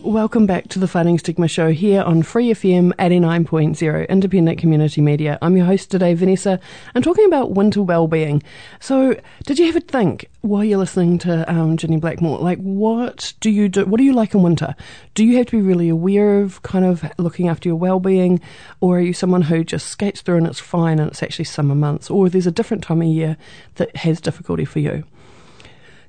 Welcome 0.04 0.46
back 0.46 0.68
to 0.68 0.80
the 0.80 0.88
Fighting 0.90 1.18
Stigma 1.18 1.48
Show 1.48 1.72
here 1.72 2.02
on 2.02 2.24
Free 2.24 2.50
FM 2.50 2.92
89.0 2.96 4.10
Independent 4.10 4.60
Community 4.60 5.00
Media. 5.00 5.40
I'm 5.42 5.56
your 5.56 5.66
host 5.66 5.90
today, 5.90 6.14
Vanessa. 6.14 6.60
I'm 6.94 7.02
talking 7.02 7.24
about 7.24 7.52
winter 7.52 7.82
well-being. 7.82 8.44
So, 8.82 9.16
did 9.46 9.60
you 9.60 9.70
ever 9.70 9.80
think 9.80 10.30
while 10.42 10.66
you're 10.66 10.78
listening 10.78 11.20
to 11.20 11.50
um, 11.50 11.78
Ginny 11.78 11.96
Blackmore, 11.96 12.40
like 12.40 12.60
what 12.60 13.34
do 13.40 13.50
you 13.50 13.70
do? 13.70 13.86
What 13.86 13.98
do 13.98 14.04
you 14.04 14.12
like 14.12 14.34
in 14.34 14.44
winter? 14.44 14.76
Do 15.14 15.24
you 15.24 15.38
have 15.38 15.46
to 15.46 15.52
be 15.54 15.62
really 15.62 15.88
aware 15.88 16.42
of 16.42 16.62
kind 16.64 16.84
of 16.84 17.10
looking 17.18 17.48
after 17.48 17.70
your 17.70 17.78
well-being, 17.78 18.42
or 18.82 18.98
are 18.98 19.02
you 19.02 19.14
someone 19.14 19.44
who 19.44 19.64
just 19.64 19.88
skates 19.88 20.20
through 20.20 20.36
and 20.36 20.48
it's 20.48 20.60
fine 20.60 21.00
and 21.00 21.12
it's 21.12 21.24
actually 21.24 21.46
summer 21.46 21.76
months, 21.76 22.10
or 22.10 22.28
there's 22.28 22.46
a 22.46 22.52
different 22.52 22.84
time 22.84 23.02
of 23.02 23.08
year 23.08 23.38
that 23.76 23.96
has 23.96 24.20
difficulty 24.20 24.66
for 24.66 24.80
you? 24.80 25.06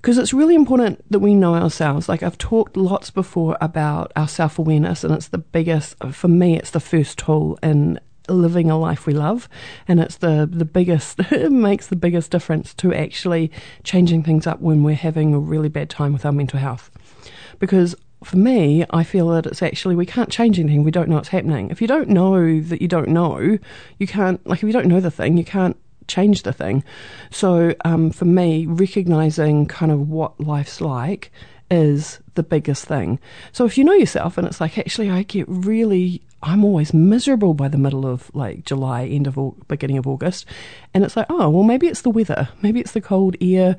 Because 0.04 0.18
it's 0.18 0.34
really 0.34 0.54
important 0.54 1.02
that 1.10 1.20
we 1.20 1.32
know 1.34 1.54
ourselves. 1.54 2.10
Like 2.10 2.22
I've 2.22 2.36
talked 2.36 2.76
lots 2.76 3.08
before 3.08 3.56
about 3.62 4.12
our 4.16 4.28
self 4.28 4.58
awareness, 4.58 5.02
and 5.02 5.14
it's 5.14 5.28
the 5.28 5.38
biggest, 5.38 5.96
for 6.12 6.28
me, 6.28 6.58
it's 6.58 6.72
the 6.72 6.78
first 6.78 7.16
tool 7.16 7.58
in 7.62 7.98
living 8.28 8.70
a 8.70 8.78
life 8.78 9.06
we 9.06 9.14
love. 9.14 9.48
And 9.88 10.00
it's 10.00 10.16
the, 10.16 10.46
the 10.50 10.66
biggest, 10.66 11.20
it 11.32 11.50
makes 11.50 11.86
the 11.86 11.96
biggest 11.96 12.30
difference 12.30 12.74
to 12.74 12.92
actually 12.92 13.50
changing 13.82 14.24
things 14.24 14.46
up 14.46 14.60
when 14.60 14.82
we're 14.82 14.94
having 14.94 15.32
a 15.32 15.38
really 15.38 15.70
bad 15.70 15.88
time 15.88 16.12
with 16.12 16.26
our 16.26 16.32
mental 16.32 16.60
health. 16.60 16.90
Because 17.58 17.94
for 18.22 18.36
me, 18.36 18.84
I 18.90 19.04
feel 19.04 19.28
that 19.28 19.46
it's 19.46 19.62
actually, 19.62 19.96
we 19.96 20.04
can't 20.04 20.28
change 20.28 20.60
anything. 20.60 20.84
We 20.84 20.90
don't 20.90 21.08
know 21.08 21.16
what's 21.16 21.28
happening. 21.28 21.70
If 21.70 21.80
you 21.80 21.88
don't 21.88 22.10
know 22.10 22.60
that 22.60 22.82
you 22.82 22.88
don't 22.88 23.08
know, 23.08 23.58
you 23.98 24.06
can't, 24.06 24.46
like, 24.46 24.58
if 24.58 24.64
you 24.64 24.72
don't 24.74 24.86
know 24.86 25.00
the 25.00 25.10
thing, 25.10 25.38
you 25.38 25.46
can't 25.46 25.78
change 26.08 26.42
the 26.42 26.52
thing. 26.52 26.84
So 27.30 27.74
um, 27.84 28.10
for 28.10 28.24
me, 28.24 28.66
recognizing 28.66 29.66
kind 29.66 29.92
of 29.92 30.08
what 30.08 30.38
life's 30.40 30.80
like 30.80 31.30
is 31.70 32.20
the 32.34 32.42
biggest 32.42 32.84
thing. 32.84 33.18
So 33.52 33.64
if 33.64 33.78
you 33.78 33.84
know 33.84 33.94
yourself 33.94 34.38
and 34.38 34.46
it's 34.46 34.60
like, 34.60 34.78
actually, 34.78 35.10
I 35.10 35.22
get 35.22 35.46
really, 35.48 36.22
I'm 36.42 36.64
always 36.64 36.92
miserable 36.92 37.54
by 37.54 37.68
the 37.68 37.78
middle 37.78 38.06
of 38.06 38.30
like 38.34 38.64
July, 38.64 39.06
end 39.06 39.26
of 39.26 39.38
beginning 39.68 39.98
of 39.98 40.06
August. 40.06 40.46
And 40.92 41.04
it's 41.04 41.16
like, 41.16 41.26
oh, 41.30 41.48
well, 41.48 41.64
maybe 41.64 41.86
it's 41.86 42.02
the 42.02 42.10
weather. 42.10 42.48
Maybe 42.62 42.80
it's 42.80 42.92
the 42.92 43.00
cold 43.00 43.36
air. 43.40 43.76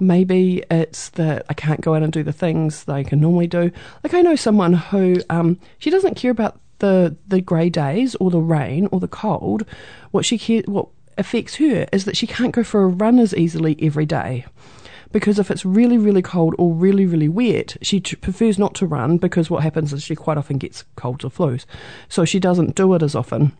Maybe 0.00 0.64
it's 0.70 1.10
that 1.10 1.44
I 1.48 1.54
can't 1.54 1.80
go 1.80 1.94
out 1.94 2.02
and 2.02 2.12
do 2.12 2.22
the 2.22 2.32
things 2.32 2.84
that 2.84 2.94
I 2.94 3.04
can 3.04 3.20
normally 3.20 3.46
do. 3.46 3.70
Like 4.02 4.14
I 4.14 4.22
know 4.22 4.36
someone 4.36 4.72
who, 4.72 5.20
um, 5.30 5.58
she 5.78 5.90
doesn't 5.90 6.14
care 6.14 6.30
about 6.30 6.60
the, 6.78 7.16
the 7.28 7.40
grey 7.40 7.70
days 7.70 8.14
or 8.16 8.30
the 8.30 8.40
rain 8.40 8.88
or 8.90 9.00
the 9.00 9.08
cold. 9.08 9.64
What 10.10 10.24
she 10.24 10.38
care, 10.38 10.62
what 10.66 10.88
affects 11.18 11.56
her 11.56 11.86
is 11.92 12.04
that 12.04 12.16
she 12.16 12.26
can't 12.26 12.54
go 12.54 12.64
for 12.64 12.82
a 12.82 12.88
run 12.88 13.18
as 13.18 13.34
easily 13.34 13.76
every 13.80 14.06
day. 14.06 14.46
Because 15.12 15.38
if 15.38 15.50
it's 15.50 15.64
really, 15.64 15.96
really 15.96 16.22
cold 16.22 16.56
or 16.58 16.74
really, 16.74 17.06
really 17.06 17.28
wet, 17.28 17.76
she 17.82 18.00
t- 18.00 18.16
prefers 18.16 18.58
not 18.58 18.74
to 18.74 18.86
run 18.86 19.16
because 19.16 19.48
what 19.48 19.62
happens 19.62 19.92
is 19.92 20.02
she 20.02 20.16
quite 20.16 20.38
often 20.38 20.58
gets 20.58 20.84
colds 20.96 21.24
or 21.24 21.30
flus. 21.30 21.66
So 22.08 22.24
she 22.24 22.40
doesn't 22.40 22.74
do 22.74 22.92
it 22.94 23.02
as 23.02 23.14
often. 23.14 23.52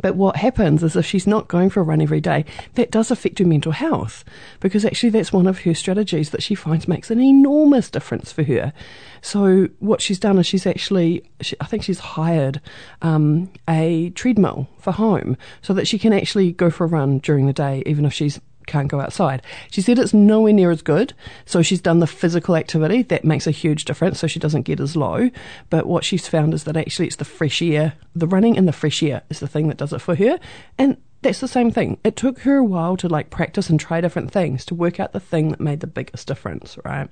But 0.00 0.16
what 0.16 0.36
happens 0.36 0.82
is 0.82 0.96
if 0.96 1.06
she's 1.06 1.26
not 1.26 1.48
going 1.48 1.70
for 1.70 1.80
a 1.80 1.84
run 1.84 2.00
every 2.00 2.20
day, 2.20 2.44
that 2.74 2.90
does 2.90 3.10
affect 3.10 3.38
her 3.38 3.44
mental 3.44 3.72
health 3.72 4.24
because 4.60 4.84
actually 4.84 5.10
that's 5.10 5.32
one 5.32 5.46
of 5.46 5.60
her 5.60 5.74
strategies 5.74 6.30
that 6.30 6.42
she 6.42 6.54
finds 6.54 6.88
makes 6.88 7.10
an 7.10 7.20
enormous 7.20 7.90
difference 7.90 8.32
for 8.32 8.42
her. 8.44 8.72
So 9.20 9.68
what 9.78 10.02
she's 10.02 10.18
done 10.18 10.38
is 10.38 10.46
she's 10.46 10.66
actually, 10.66 11.24
she, 11.40 11.56
I 11.60 11.66
think 11.66 11.82
she's 11.82 12.00
hired 12.00 12.60
um, 13.02 13.50
a 13.68 14.10
treadmill 14.10 14.68
for 14.78 14.92
home 14.92 15.36
so 15.62 15.72
that 15.74 15.86
she 15.86 15.98
can 15.98 16.12
actually 16.12 16.52
go 16.52 16.70
for 16.70 16.84
a 16.84 16.88
run 16.88 17.18
during 17.18 17.46
the 17.46 17.52
day, 17.52 17.82
even 17.86 18.04
if 18.04 18.12
she's 18.12 18.40
can't 18.66 18.88
go 18.88 19.00
outside. 19.00 19.42
She 19.70 19.80
said 19.80 19.98
it's 19.98 20.14
nowhere 20.14 20.52
near 20.52 20.70
as 20.70 20.82
good, 20.82 21.14
so 21.46 21.62
she's 21.62 21.80
done 21.80 22.00
the 22.00 22.06
physical 22.06 22.56
activity. 22.56 23.02
That 23.02 23.24
makes 23.24 23.46
a 23.46 23.50
huge 23.50 23.84
difference, 23.84 24.18
so 24.18 24.26
she 24.26 24.38
doesn't 24.38 24.62
get 24.62 24.80
as 24.80 24.96
low. 24.96 25.30
But 25.70 25.86
what 25.86 26.04
she's 26.04 26.28
found 26.28 26.54
is 26.54 26.64
that 26.64 26.76
actually 26.76 27.06
it's 27.06 27.16
the 27.16 27.24
fresh 27.24 27.62
air, 27.62 27.94
the 28.14 28.26
running 28.26 28.56
in 28.56 28.66
the 28.66 28.72
fresh 28.72 29.02
air 29.02 29.22
is 29.30 29.40
the 29.40 29.48
thing 29.48 29.68
that 29.68 29.76
does 29.76 29.92
it 29.92 30.00
for 30.00 30.14
her. 30.14 30.38
And 30.78 30.96
that's 31.22 31.40
the 31.40 31.48
same 31.48 31.70
thing. 31.70 31.98
It 32.04 32.16
took 32.16 32.40
her 32.40 32.56
a 32.56 32.64
while 32.64 32.96
to 32.98 33.08
like 33.08 33.30
practice 33.30 33.70
and 33.70 33.80
try 33.80 34.00
different 34.00 34.30
things 34.30 34.64
to 34.66 34.74
work 34.74 35.00
out 35.00 35.12
the 35.12 35.20
thing 35.20 35.50
that 35.50 35.60
made 35.60 35.80
the 35.80 35.86
biggest 35.86 36.28
difference, 36.28 36.76
right? 36.84 37.08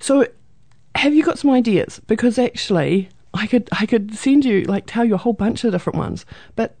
So 0.00 0.26
have 0.94 1.14
you 1.14 1.22
got 1.22 1.38
some 1.38 1.50
ideas? 1.50 2.00
Because 2.06 2.38
actually 2.38 3.10
I 3.34 3.46
could 3.46 3.68
I 3.72 3.86
could 3.86 4.16
send 4.16 4.44
you 4.44 4.62
like 4.62 4.84
tell 4.86 5.04
you 5.04 5.14
a 5.14 5.18
whole 5.18 5.32
bunch 5.32 5.64
of 5.64 5.72
different 5.72 5.98
ones, 5.98 6.24
but 6.56 6.76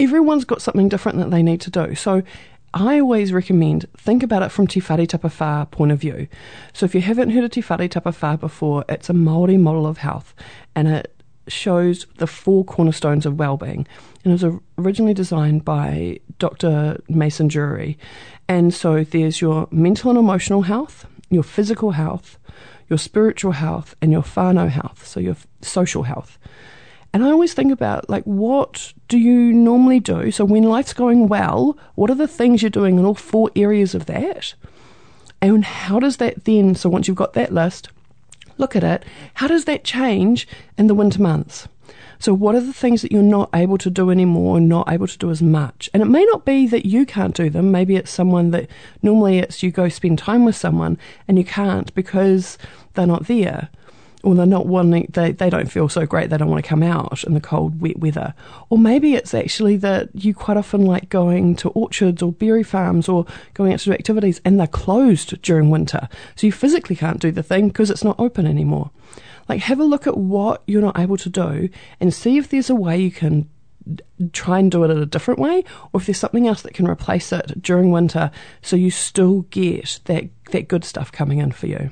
everyone's 0.00 0.44
got 0.44 0.62
something 0.62 0.88
different 0.88 1.18
that 1.18 1.30
they 1.30 1.42
need 1.42 1.60
to 1.62 1.70
do. 1.70 1.94
So 1.94 2.22
I 2.74 3.00
always 3.00 3.32
recommend 3.32 3.86
think 3.96 4.22
about 4.22 4.42
it 4.42 4.50
from 4.50 4.66
Te 4.66 4.80
Whare 4.80 5.06
Tapa 5.06 5.28
Whā 5.28 5.70
point 5.70 5.92
of 5.92 6.00
view. 6.00 6.28
So 6.72 6.84
if 6.84 6.94
you 6.94 7.00
haven't 7.00 7.30
heard 7.30 7.44
of 7.44 7.50
Te 7.50 7.62
Whare 7.62 7.88
Tapa 7.88 8.12
Whā 8.12 8.38
before, 8.38 8.84
it's 8.88 9.08
a 9.08 9.14
Māori 9.14 9.58
model 9.58 9.86
of 9.86 9.98
health 9.98 10.34
and 10.74 10.88
it 10.88 11.14
shows 11.48 12.06
the 12.18 12.26
four 12.26 12.64
cornerstones 12.64 13.26
of 13.26 13.38
well-being, 13.38 13.86
and 14.24 14.32
it 14.32 14.42
was 14.42 14.60
originally 14.76 15.14
designed 15.14 15.64
by 15.64 16.20
Dr. 16.38 17.00
Mason 17.08 17.48
Durie. 17.48 17.98
And 18.48 18.72
so 18.72 19.04
there's 19.04 19.40
your 19.40 19.66
mental 19.70 20.10
and 20.10 20.18
emotional 20.18 20.62
health, 20.62 21.06
your 21.30 21.42
physical 21.42 21.92
health, 21.92 22.38
your 22.88 22.98
spiritual 22.98 23.52
health, 23.52 23.94
and 24.00 24.12
your 24.12 24.22
whānau 24.22 24.68
health, 24.68 25.06
so 25.06 25.20
your 25.20 25.36
social 25.62 26.04
health. 26.04 26.38
And 27.12 27.24
I 27.24 27.30
always 27.30 27.54
think 27.54 27.72
about 27.72 28.08
like 28.10 28.24
what 28.24 28.92
do 29.08 29.18
you 29.18 29.52
normally 29.52 30.00
do? 30.00 30.30
So 30.30 30.44
when 30.44 30.64
life's 30.64 30.92
going 30.92 31.28
well, 31.28 31.78
what 31.94 32.10
are 32.10 32.14
the 32.14 32.28
things 32.28 32.62
you're 32.62 32.70
doing 32.70 32.98
in 32.98 33.04
all 33.04 33.14
four 33.14 33.50
areas 33.56 33.94
of 33.94 34.06
that? 34.06 34.54
And 35.40 35.64
how 35.64 36.00
does 36.00 36.18
that 36.18 36.44
then 36.44 36.74
so 36.74 36.88
once 36.88 37.08
you've 37.08 37.16
got 37.16 37.32
that 37.34 37.52
list, 37.52 37.88
look 38.58 38.76
at 38.76 38.84
it, 38.84 39.04
how 39.34 39.46
does 39.46 39.64
that 39.64 39.84
change 39.84 40.46
in 40.76 40.86
the 40.86 40.94
winter 40.94 41.22
months? 41.22 41.68
So, 42.20 42.34
what 42.34 42.56
are 42.56 42.60
the 42.60 42.72
things 42.72 43.02
that 43.02 43.12
you're 43.12 43.22
not 43.22 43.48
able 43.54 43.78
to 43.78 43.90
do 43.90 44.10
anymore, 44.10 44.56
and 44.56 44.68
not 44.68 44.90
able 44.90 45.06
to 45.06 45.18
do 45.18 45.30
as 45.30 45.40
much? 45.40 45.88
And 45.94 46.02
it 46.02 46.06
may 46.06 46.24
not 46.24 46.44
be 46.44 46.66
that 46.66 46.84
you 46.84 47.06
can't 47.06 47.34
do 47.34 47.48
them. 47.48 47.70
Maybe 47.70 47.94
it's 47.94 48.10
someone 48.10 48.50
that 48.50 48.68
normally 49.02 49.38
it's 49.38 49.62
you 49.62 49.70
go 49.70 49.88
spend 49.88 50.18
time 50.18 50.44
with 50.44 50.56
someone 50.56 50.98
and 51.28 51.38
you 51.38 51.44
can't 51.44 51.94
because 51.94 52.58
they're 52.94 53.06
not 53.06 53.28
there 53.28 53.68
or 54.24 54.34
they're 54.34 54.46
not 54.46 54.66
wanting 54.66 55.06
they, 55.10 55.32
they 55.32 55.48
don't 55.48 55.70
feel 55.70 55.88
so 55.88 56.04
great 56.04 56.28
they 56.28 56.36
don't 56.36 56.48
want 56.48 56.62
to 56.62 56.68
come 56.68 56.82
out 56.82 57.22
in 57.24 57.34
the 57.34 57.40
cold 57.40 57.80
wet 57.80 57.98
weather. 57.98 58.34
Or 58.68 58.78
maybe 58.78 59.14
it's 59.14 59.32
actually 59.32 59.76
that 59.78 60.08
you 60.12 60.34
quite 60.34 60.56
often 60.56 60.84
like 60.84 61.08
going 61.08 61.54
to 61.56 61.68
orchards 61.70 62.22
or 62.22 62.32
berry 62.32 62.64
farms 62.64 63.08
or 63.08 63.26
going 63.54 63.72
out 63.72 63.78
to 63.80 63.84
do 63.86 63.92
activities 63.92 64.40
and 64.44 64.58
they're 64.58 64.66
closed 64.66 65.40
during 65.42 65.70
winter. 65.70 66.08
So 66.34 66.46
you 66.46 66.52
physically 66.52 66.96
can't 66.96 67.20
do 67.20 67.30
the 67.30 67.42
thing 67.42 67.68
because 67.68 67.90
it's 67.90 68.04
not 68.04 68.18
open 68.18 68.46
anymore. 68.46 68.90
Like 69.48 69.60
have 69.62 69.80
a 69.80 69.84
look 69.84 70.06
at 70.06 70.16
what 70.16 70.62
you're 70.66 70.82
not 70.82 70.98
able 70.98 71.16
to 71.18 71.28
do 71.28 71.68
and 72.00 72.12
see 72.12 72.38
if 72.38 72.48
there's 72.48 72.70
a 72.70 72.74
way 72.74 72.98
you 72.98 73.12
can 73.12 73.48
try 74.32 74.58
and 74.58 74.70
do 74.70 74.84
it 74.84 74.90
in 74.90 74.98
a 74.98 75.06
different 75.06 75.40
way 75.40 75.64
or 75.92 76.00
if 76.00 76.06
there's 76.06 76.18
something 76.18 76.46
else 76.46 76.62
that 76.62 76.74
can 76.74 76.86
replace 76.86 77.32
it 77.32 77.62
during 77.62 77.90
winter 77.90 78.30
so 78.60 78.76
you 78.76 78.90
still 78.90 79.42
get 79.50 80.00
that 80.04 80.24
that 80.50 80.68
good 80.68 80.84
stuff 80.84 81.10
coming 81.10 81.38
in 81.38 81.50
for 81.50 81.66
you 81.68 81.90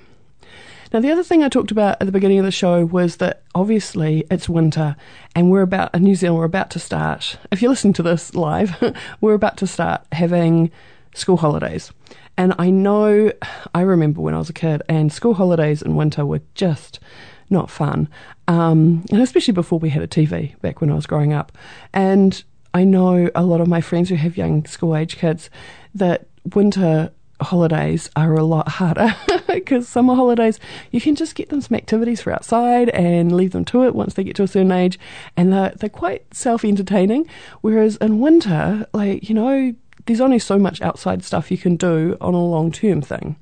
now, 0.92 1.00
the 1.00 1.10
other 1.10 1.22
thing 1.22 1.42
I 1.42 1.48
talked 1.48 1.70
about 1.70 1.96
at 2.00 2.06
the 2.06 2.12
beginning 2.12 2.38
of 2.38 2.44
the 2.44 2.50
show 2.50 2.84
was 2.84 3.16
that 3.16 3.42
obviously 3.54 4.24
it's 4.30 4.48
winter 4.48 4.96
and 5.34 5.50
we're 5.50 5.62
about, 5.62 5.94
in 5.94 6.04
New 6.04 6.14
Zealand, 6.14 6.38
we're 6.38 6.44
about 6.44 6.70
to 6.70 6.78
start, 6.78 7.38
if 7.50 7.60
you're 7.60 7.70
listening 7.70 7.94
to 7.94 8.02
this 8.02 8.34
live, 8.34 8.94
we're 9.20 9.34
about 9.34 9.56
to 9.58 9.66
start 9.66 10.06
having 10.12 10.70
school 11.14 11.36
holidays. 11.36 11.92
And 12.36 12.54
I 12.58 12.70
know, 12.70 13.32
I 13.74 13.80
remember 13.80 14.20
when 14.20 14.34
I 14.34 14.38
was 14.38 14.50
a 14.50 14.54
kid, 14.54 14.82
and 14.88 15.12
school 15.12 15.34
holidays 15.34 15.80
in 15.82 15.96
winter 15.96 16.26
were 16.26 16.42
just 16.54 17.00
not 17.48 17.70
fun. 17.70 18.08
Um, 18.48 19.04
and 19.10 19.22
especially 19.22 19.54
before 19.54 19.78
we 19.78 19.90
had 19.90 20.02
a 20.02 20.08
TV 20.08 20.60
back 20.60 20.80
when 20.80 20.90
I 20.90 20.94
was 20.94 21.06
growing 21.06 21.32
up. 21.32 21.52
And 21.92 22.42
I 22.74 22.84
know 22.84 23.30
a 23.34 23.42
lot 23.42 23.60
of 23.60 23.68
my 23.68 23.80
friends 23.80 24.08
who 24.08 24.16
have 24.16 24.36
young 24.36 24.66
school 24.66 24.94
age 24.94 25.16
kids 25.16 25.48
that 25.94 26.26
winter 26.54 27.10
holidays 27.40 28.10
are 28.16 28.34
a 28.34 28.44
lot 28.44 28.68
harder 28.68 29.14
because 29.48 29.88
summer 29.88 30.14
holidays 30.14 30.58
you 30.90 31.00
can 31.00 31.14
just 31.14 31.34
get 31.34 31.50
them 31.50 31.60
some 31.60 31.76
activities 31.76 32.20
for 32.20 32.32
outside 32.32 32.88
and 32.90 33.32
leave 33.32 33.52
them 33.52 33.64
to 33.64 33.84
it 33.84 33.94
once 33.94 34.14
they 34.14 34.24
get 34.24 34.36
to 34.36 34.42
a 34.42 34.48
certain 34.48 34.72
age 34.72 34.98
and 35.36 35.52
they're, 35.52 35.72
they're 35.76 35.90
quite 35.90 36.22
self-entertaining 36.34 37.26
whereas 37.60 37.96
in 37.96 38.20
winter 38.20 38.86
like 38.92 39.28
you 39.28 39.34
know 39.34 39.74
there's 40.06 40.20
only 40.20 40.38
so 40.38 40.58
much 40.58 40.80
outside 40.80 41.24
stuff 41.24 41.50
you 41.50 41.58
can 41.58 41.76
do 41.76 42.16
on 42.20 42.32
a 42.32 42.44
long-term 42.44 43.02
thing 43.02 43.36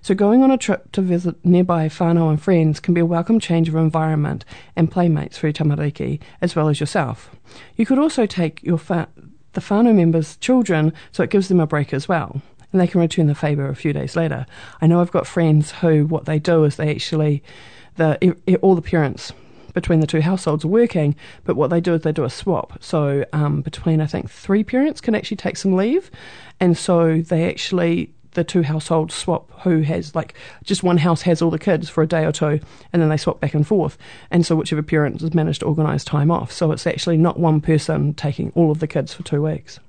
So 0.02 0.16
going 0.16 0.44
on 0.44 0.52
a 0.52 0.58
trip 0.58 0.92
to 0.94 1.02
visit 1.02 1.44
nearby 1.46 1.88
whānau 1.88 2.30
and 2.30 2.42
friends 2.42 2.80
can 2.80 2.94
be 2.94 3.02
a 3.02 3.06
welcome 3.06 3.40
change 3.40 3.70
of 3.70 3.76
environment 3.76 4.46
and 4.76 4.92
playmates 4.92 5.38
for 5.38 5.48
your 5.48 5.54
tamariki 5.54 6.20
as 6.42 6.56
well 6.56 6.70
as 6.70 6.80
yourself. 6.80 7.30
You 7.76 7.86
could 7.86 8.00
also 8.00 8.26
take 8.26 8.64
your 8.64 8.78
the 8.78 9.62
whānau 9.62 9.96
members' 9.96 10.38
children 10.38 10.94
so 11.12 11.24
it 11.24 11.30
gives 11.30 11.48
them 11.48 11.60
a 11.60 11.68
break 11.68 11.94
as 11.94 12.08
well. 12.08 12.42
And 12.72 12.82
they 12.82 12.88
can 12.88 13.02
return 13.02 13.28
the 13.28 13.36
favour 13.36 13.70
a 13.70 13.76
few 13.76 13.94
days 13.94 14.16
later. 14.16 14.46
I 14.82 14.88
know 14.88 15.00
I've 15.00 15.12
got 15.12 15.26
friends 15.26 15.72
who 15.72 16.06
what 16.06 16.26
they 16.26 16.38
do 16.38 16.64
is 16.66 16.76
they 16.76 16.92
actually 16.92 17.44
the 17.96 18.36
all 18.62 18.76
the 18.76 18.82
parents 18.82 19.32
between 19.74 20.00
the 20.00 20.08
two 20.08 20.22
households 20.22 20.66
working, 20.66 21.16
but 21.44 21.56
what 21.56 21.70
they 21.70 21.82
do 21.82 21.94
is 21.96 22.02
they 22.02 22.12
do 22.12 22.24
a 22.24 22.30
swap. 22.30 22.82
So 22.82 23.26
um, 23.34 23.62
between, 23.62 24.02
I 24.02 24.06
think, 24.06 24.30
three 24.30 24.64
parents 24.64 25.02
can 25.02 25.16
actually 25.16 25.38
take 25.38 25.58
some 25.58 25.76
leave. 25.76 26.10
And 26.60 26.78
so 26.78 27.22
they 27.22 27.50
actually 27.50 28.12
the 28.38 28.44
two 28.44 28.62
households 28.62 29.16
swap 29.16 29.50
who 29.62 29.82
has 29.82 30.14
like 30.14 30.36
just 30.64 30.84
one 30.84 30.98
house 30.98 31.24
has 31.24 31.42
all 31.42 31.50
the 31.50 31.58
kids 31.58 31.90
for 31.90 32.04
a 32.04 32.08
day 32.08 32.24
or 32.24 32.32
two 32.32 32.60
and 32.94 33.02
then 33.02 33.10
they 33.10 33.18
swap 33.18 33.40
back 33.40 33.56
and 33.56 33.66
forth 33.66 33.98
and 34.30 34.46
so 34.46 34.56
whichever 34.56 34.84
parent 34.84 35.20
has 35.22 35.34
managed 35.34 35.62
to 35.62 35.66
organise 35.66 36.04
time 36.04 36.30
off 36.30 36.52
so 36.52 36.72
it's 36.72 36.86
actually 36.86 37.18
not 37.18 37.40
one 37.40 37.60
person 37.60 38.14
taking 38.14 38.52
all 38.54 38.70
of 38.70 38.80
the 38.80 38.86
kids 38.86 39.12
for 39.12 39.24
two 39.24 39.42
weeks 39.42 39.80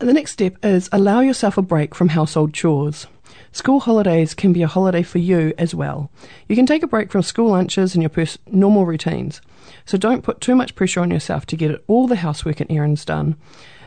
and 0.00 0.08
the 0.08 0.12
next 0.12 0.32
step 0.32 0.54
is 0.62 0.90
allow 0.92 1.20
yourself 1.20 1.56
a 1.56 1.62
break 1.62 1.94
from 1.94 2.10
household 2.10 2.52
chores 2.52 3.06
School 3.52 3.80
holidays 3.80 4.34
can 4.34 4.52
be 4.52 4.62
a 4.62 4.66
holiday 4.66 5.02
for 5.02 5.18
you 5.18 5.52
as 5.58 5.74
well. 5.74 6.10
You 6.48 6.56
can 6.56 6.66
take 6.66 6.82
a 6.82 6.86
break 6.86 7.10
from 7.10 7.22
school 7.22 7.50
lunches 7.50 7.94
and 7.94 8.02
your 8.02 8.10
pers- 8.10 8.38
normal 8.46 8.86
routines. 8.86 9.40
So 9.84 9.98
don't 9.98 10.22
put 10.22 10.40
too 10.40 10.54
much 10.54 10.74
pressure 10.74 11.00
on 11.00 11.10
yourself 11.10 11.46
to 11.46 11.56
get 11.56 11.82
all 11.86 12.06
the 12.06 12.16
housework 12.16 12.60
and 12.60 12.70
errands 12.70 13.04
done. 13.04 13.36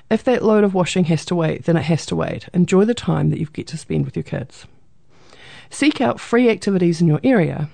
If 0.09 0.23
that 0.25 0.43
load 0.43 0.63
of 0.63 0.73
washing 0.73 1.05
has 1.05 1.25
to 1.25 1.35
wait, 1.35 1.65
then 1.65 1.77
it 1.77 1.83
has 1.83 2.05
to 2.07 2.15
wait. 2.15 2.47
Enjoy 2.53 2.85
the 2.85 2.93
time 2.93 3.31
that 3.31 3.39
you 3.39 3.47
get 3.47 3.67
to 3.67 3.77
spend 3.77 4.05
with 4.05 4.15
your 4.15 4.23
kids. 4.23 4.67
Seek 5.69 5.99
out 5.99 6.19
free 6.19 6.49
activities 6.49 7.01
in 7.01 7.07
your 7.07 7.19
area. 7.23 7.69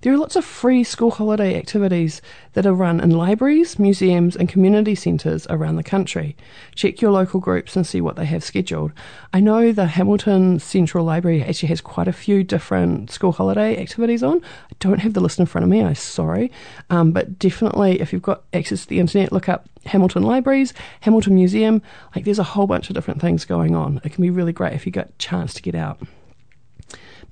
There 0.00 0.12
are 0.12 0.18
lots 0.18 0.36
of 0.36 0.44
free 0.44 0.84
school 0.84 1.10
holiday 1.10 1.56
activities 1.56 2.20
that 2.52 2.66
are 2.66 2.74
run 2.74 3.00
in 3.00 3.10
libraries, 3.10 3.78
museums, 3.78 4.36
and 4.36 4.48
community 4.48 4.94
centres 4.94 5.46
around 5.48 5.76
the 5.76 5.82
country. 5.82 6.36
Check 6.74 7.00
your 7.00 7.10
local 7.10 7.40
groups 7.40 7.74
and 7.74 7.86
see 7.86 8.00
what 8.00 8.16
they 8.16 8.26
have 8.26 8.44
scheduled. 8.44 8.92
I 9.32 9.40
know 9.40 9.72
the 9.72 9.86
Hamilton 9.86 10.58
Central 10.58 11.04
Library 11.04 11.42
actually 11.42 11.68
has 11.68 11.80
quite 11.80 12.08
a 12.08 12.12
few 12.12 12.44
different 12.44 13.10
school 13.10 13.32
holiday 13.32 13.80
activities 13.80 14.22
on. 14.22 14.42
I 14.44 14.74
don't 14.78 15.00
have 15.00 15.14
the 15.14 15.20
list 15.20 15.38
in 15.38 15.46
front 15.46 15.64
of 15.64 15.70
me, 15.70 15.82
I'm 15.82 15.94
sorry. 15.94 16.52
Um, 16.90 17.12
but 17.12 17.38
definitely, 17.38 18.00
if 18.00 18.12
you've 18.12 18.22
got 18.22 18.44
access 18.52 18.82
to 18.82 18.88
the 18.88 19.00
internet, 19.00 19.32
look 19.32 19.48
up 19.48 19.68
Hamilton 19.86 20.22
Libraries, 20.22 20.74
Hamilton 21.00 21.34
Museum. 21.34 21.82
Like, 22.14 22.24
there's 22.24 22.38
a 22.38 22.44
whole 22.44 22.66
bunch 22.66 22.90
of 22.90 22.94
different 22.94 23.20
things 23.20 23.44
going 23.44 23.74
on. 23.74 24.00
It 24.04 24.12
can 24.12 24.22
be 24.22 24.30
really 24.30 24.52
great 24.52 24.72
if 24.74 24.86
you 24.86 24.92
get 24.92 25.08
a 25.08 25.18
chance 25.18 25.54
to 25.54 25.62
get 25.62 25.74
out. 25.74 25.98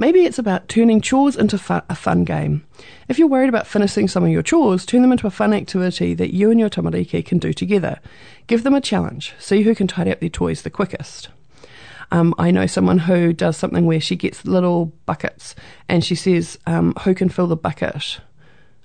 Maybe 0.02 0.24
it's 0.24 0.40
about 0.40 0.68
turning 0.68 1.00
chores 1.00 1.36
into 1.36 1.56
fu- 1.56 1.80
a 1.88 1.94
fun 1.94 2.24
game. 2.24 2.66
If 3.06 3.20
you're 3.20 3.28
worried 3.28 3.48
about 3.48 3.68
finishing 3.68 4.08
some 4.08 4.24
of 4.24 4.30
your 4.30 4.42
chores, 4.42 4.84
turn 4.84 5.00
them 5.00 5.12
into 5.12 5.28
a 5.28 5.30
fun 5.30 5.52
activity 5.52 6.12
that 6.14 6.34
you 6.34 6.50
and 6.50 6.58
your 6.58 6.68
tamariki 6.68 7.24
can 7.24 7.38
do 7.38 7.52
together. 7.52 8.00
Give 8.48 8.64
them 8.64 8.74
a 8.74 8.80
challenge. 8.80 9.32
See 9.38 9.62
who 9.62 9.76
can 9.76 9.86
tidy 9.86 10.10
up 10.10 10.18
their 10.18 10.28
toys 10.28 10.62
the 10.62 10.70
quickest. 10.70 11.28
Um, 12.10 12.34
I 12.36 12.50
know 12.50 12.66
someone 12.66 12.98
who 12.98 13.32
does 13.32 13.56
something 13.56 13.86
where 13.86 14.00
she 14.00 14.16
gets 14.16 14.44
little 14.44 14.86
buckets 15.06 15.54
and 15.88 16.04
she 16.04 16.16
says, 16.16 16.58
um, 16.66 16.94
Who 17.04 17.14
can 17.14 17.28
fill 17.28 17.46
the 17.46 17.54
bucket? 17.54 18.18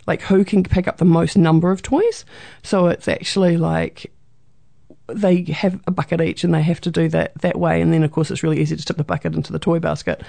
Like, 0.06 0.22
who 0.22 0.46
can 0.46 0.62
pick 0.62 0.88
up 0.88 0.98
the 0.98 1.06
most 1.06 1.36
number 1.36 1.72
of 1.72 1.82
toys? 1.82 2.26
So 2.62 2.90
it's 2.90 3.08
actually 3.08 3.58
like 3.58 4.12
they 5.08 5.43
have 5.43 5.80
a 5.88 5.91
bucket 5.91 6.22
each 6.22 6.43
and 6.43 6.54
they 6.54 6.62
have 6.62 6.82
to 6.82 6.91
do 6.91 7.08
that 7.10 7.34
that 7.41 7.58
way. 7.58 7.82
And 7.82 7.93
then, 7.93 8.04
of 8.04 8.12
course, 8.12 8.30
it's 8.32 8.43
really 8.43 8.60
easy 8.60 8.76
to 8.76 8.86
tip 8.86 8.98
the 8.98 9.04
bucket 9.04 9.36
into 9.36 9.52
the 9.52 9.60
toy 9.60 9.80
basket. 9.80 10.22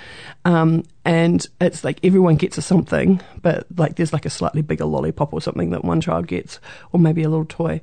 Um, 0.44 0.84
and 1.04 1.46
it's 1.60 1.84
like 1.84 2.04
everyone 2.04 2.36
gets 2.36 2.58
a 2.58 2.62
something, 2.62 3.20
but 3.42 3.66
like 3.76 3.96
there's 3.96 4.12
like 4.12 4.26
a 4.26 4.30
slightly 4.30 4.62
bigger 4.62 4.84
lollipop 4.84 5.32
or 5.32 5.40
something 5.40 5.70
that 5.70 5.84
one 5.84 6.00
child 6.00 6.26
gets, 6.26 6.60
or 6.92 7.00
maybe 7.00 7.22
a 7.22 7.28
little 7.28 7.44
toy. 7.44 7.80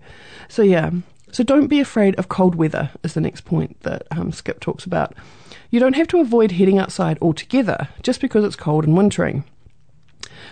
So, 0.48 0.62
yeah. 0.62 0.92
So 1.32 1.44
don't 1.44 1.68
be 1.68 1.82
afraid 1.82 2.16
of 2.16 2.30
cold 2.30 2.56
weather, 2.56 2.92
is 3.04 3.14
the 3.14 3.22
next 3.22 3.42
point 3.42 3.82
that 3.82 4.08
um, 4.12 4.32
Skip 4.32 4.62
talks 4.62 4.86
about. 4.86 5.14
You 5.70 5.82
don't 5.82 5.96
have 5.96 6.08
to 6.10 6.22
avoid 6.22 6.52
heading 6.52 6.80
outside 6.80 7.18
altogether 7.22 7.90
just 8.04 8.22
because 8.22 8.46
it's 8.46 8.56
cold 8.56 8.86
and 8.86 8.96
wintering. 8.96 9.44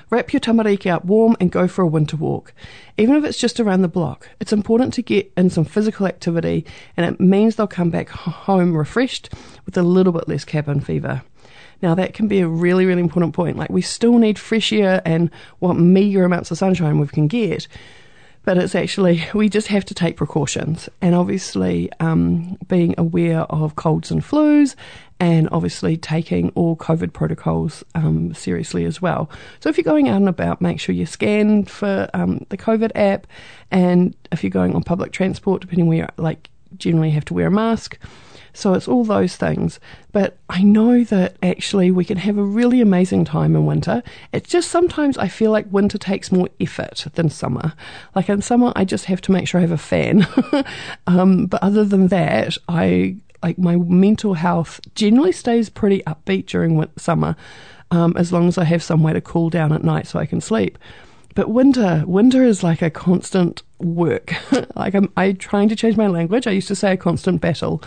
Wrap 0.10 0.34
your 0.34 0.39
tamariki 0.39 0.92
up 0.92 1.06
warm 1.06 1.36
and 1.39 1.52
go 1.52 1.68
for 1.68 1.82
a 1.82 1.88
winter 1.88 2.18
walk. 2.18 2.54
Even 2.98 3.16
if 3.16 3.24
it's 3.24 3.38
just 3.38 3.60
around 3.60 3.82
the 3.82 3.88
block, 3.88 4.30
it's 4.39 4.54
important 4.54 4.94
to 4.94 5.02
get 5.02 5.32
in 5.36 5.50
some 5.50 5.66
physical 5.66 6.06
activity 6.06 6.66
and 6.96 7.06
it 7.06 7.20
means 7.20 7.56
they'll 7.56 7.68
come 7.68 7.89
back 7.89 8.10
home 8.10 8.76
refreshed 8.76 9.34
with 9.66 9.78
a 9.78 9.84
little 9.84 10.13
bit 10.13 10.28
less 10.28 10.46
cabin 10.46 10.80
fever. 10.80 11.24
Now, 11.82 11.96
that 11.96 12.13
can 12.13 12.30
be 12.30 12.39
a 12.39 12.48
really, 12.48 12.86
really 12.86 13.02
important 13.02 13.34
point. 13.34 13.58
Like, 13.58 13.70
we 13.70 13.82
still 13.82 14.18
need 14.18 14.39
fresh 14.39 14.72
air 14.72 15.02
and 15.04 15.30
what 15.60 15.74
meagre 15.74 16.24
amounts 16.24 16.50
of 16.50 16.58
sunshine 16.58 16.98
we 16.98 17.08
can 17.08 17.28
get 17.28 17.68
but 18.45 18.58
it's 18.58 18.75
actually 18.75 19.25
we 19.34 19.49
just 19.49 19.67
have 19.67 19.86
to 19.86 19.93
take 19.93 20.17
precautions. 20.17 20.89
And 21.01 21.15
obviously 21.15 21.91
um, 21.99 22.58
being 22.67 22.95
aware 22.97 23.41
of 23.41 23.75
colds 23.75 24.12
and 24.12 24.21
flus 24.21 24.75
and 25.19 25.47
obviously 25.51 25.95
taking 25.95 26.49
all 26.49 26.75
covid 26.75 27.13
protocols 27.13 27.84
um, 27.95 28.34
seriously 28.34 28.86
as 28.86 29.01
well. 29.01 29.29
So 29.60 29.69
if 29.69 29.77
you're 29.77 29.84
going 29.84 30.10
out 30.10 30.17
and 30.17 30.29
about 30.29 30.62
make 30.62 30.79
sure 30.79 30.93
you 30.93 31.06
scan 31.06 31.65
for 31.65 32.10
um, 32.13 32.45
the 32.49 32.58
covid 32.58 32.91
app. 32.95 33.27
And 33.71 34.15
if 34.32 34.43
you're 34.43 34.49
going 34.49 34.75
on 34.75 34.84
public 34.84 35.12
transport 35.12 35.62
depending 35.62 35.88
where 35.88 36.10
like 36.17 36.49
generally 36.77 37.12
have 37.12 37.25
to 37.25 37.34
wear 37.34 37.47
a 37.47 37.51
mask 37.51 37.97
so 38.54 38.74
it's 38.74 38.88
all 38.88 39.04
those 39.04 39.36
things. 39.36 39.80
But 40.12 40.38
I 40.48 40.62
know 40.62 41.04
that 41.04 41.38
actually 41.42 41.89
we 41.92 42.06
can 42.06 42.18
have 42.18 42.38
a 42.38 42.44
really 42.44 42.82
amazing 42.82 43.26
time 43.26 43.56
in 43.56 43.66
winter. 43.66 44.04
It's 44.32 44.50
just 44.50 44.70
sometimes 44.70 45.18
I 45.18 45.28
feel 45.28 45.52
like 45.52 45.66
winter 45.72 45.98
takes 45.98 46.32
more 46.32 46.50
effort 46.60 47.08
than 47.16 47.30
summer. 47.30 47.74
Like 48.16 48.30
in 48.30 48.42
summer, 48.42 48.72
I 48.76 48.86
just 48.86 49.06
have 49.06 49.22
to 49.22 49.32
make 49.32 49.48
sure 49.48 49.60
I 49.60 49.62
have 49.62 49.72
a 49.72 49.78
fan. 49.78 50.28
um, 51.08 51.48
but 51.48 51.63
other 51.63 51.84
than 51.84 52.08
that, 52.10 52.58
I 52.70 53.18
like 53.42 53.58
my 53.58 53.76
mental 53.76 54.36
health 54.36 54.80
generally 54.96 55.32
stays 55.32 55.70
pretty 55.70 56.02
upbeat 56.04 56.46
during 56.46 56.88
summer. 56.98 57.36
Um, 57.92 58.13
as 58.18 58.32
long 58.32 58.48
as 58.48 58.58
I 58.58 58.63
have 58.63 58.82
somewhere 58.82 59.13
to 59.13 59.22
cool 59.22 59.52
down 59.52 59.72
at 59.72 59.84
night 59.84 60.08
so 60.08 60.18
I 60.18 60.26
can 60.26 60.42
sleep. 60.42 60.80
But 61.36 61.50
winter, 61.50 62.04
winter 62.06 62.44
is 62.44 62.63
like 62.63 62.82
a 62.82 62.89
constant 62.89 63.63
work. 63.80 64.34
like 64.76 64.94
I'm, 64.94 65.12
I'm 65.18 65.36
trying 65.38 65.70
to 65.70 65.76
change 65.76 65.98
my 65.98 66.08
language. 66.08 66.48
I 66.48 66.52
used 66.52 66.68
to 66.68 66.76
say 66.76 66.94
a 66.94 66.98
constant 66.98 67.42
battle, 67.42 67.82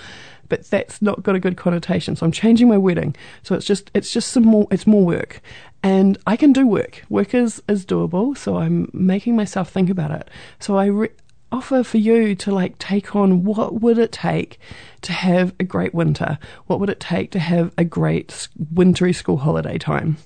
but 0.49 0.69
that's 0.71 1.01
not 1.01 1.23
got 1.23 1.35
a 1.35 1.41
good 1.41 1.57
connotation. 1.57 2.17
So 2.17 2.27
I'm 2.27 2.33
changing 2.33 2.69
my 2.69 2.79
wording. 2.79 3.17
So 3.43 3.55
it's 3.55 3.67
just 3.67 3.91
it's 3.95 4.11
just 4.11 4.33
some 4.33 4.45
more 4.45 4.67
it's 4.71 4.87
more 4.87 5.05
work. 5.05 5.41
And 5.83 6.19
I 6.27 6.37
can 6.37 6.53
do 6.53 6.67
work. 6.67 7.05
Work 7.09 7.33
is, 7.35 7.63
is 7.69 7.87
doable, 7.87 8.37
so 8.37 8.57
I'm 8.57 8.91
making 8.93 9.37
myself 9.37 9.71
think 9.71 9.89
about 9.89 10.11
it. 10.11 10.29
So 10.59 10.77
I 10.77 10.87
re- 10.87 11.11
offer 11.53 11.85
for 11.85 11.99
you 11.99 12.35
to 12.35 12.51
like 12.51 12.77
take 12.79 13.15
on 13.15 13.45
what 13.45 13.81
would 13.81 13.99
it 13.99 14.13
take 14.13 14.59
to 15.03 15.13
have 15.13 15.55
a 15.61 15.65
great 15.65 15.95
winter? 15.95 16.39
What 16.67 16.81
would 16.81 16.91
it 16.91 17.01
take 17.01 17.31
to 17.33 17.39
have 17.39 17.73
a 17.79 17.85
great 17.85 18.49
wintry 18.73 19.13
school 19.13 19.37
holiday 19.37 19.79
time? 19.79 20.17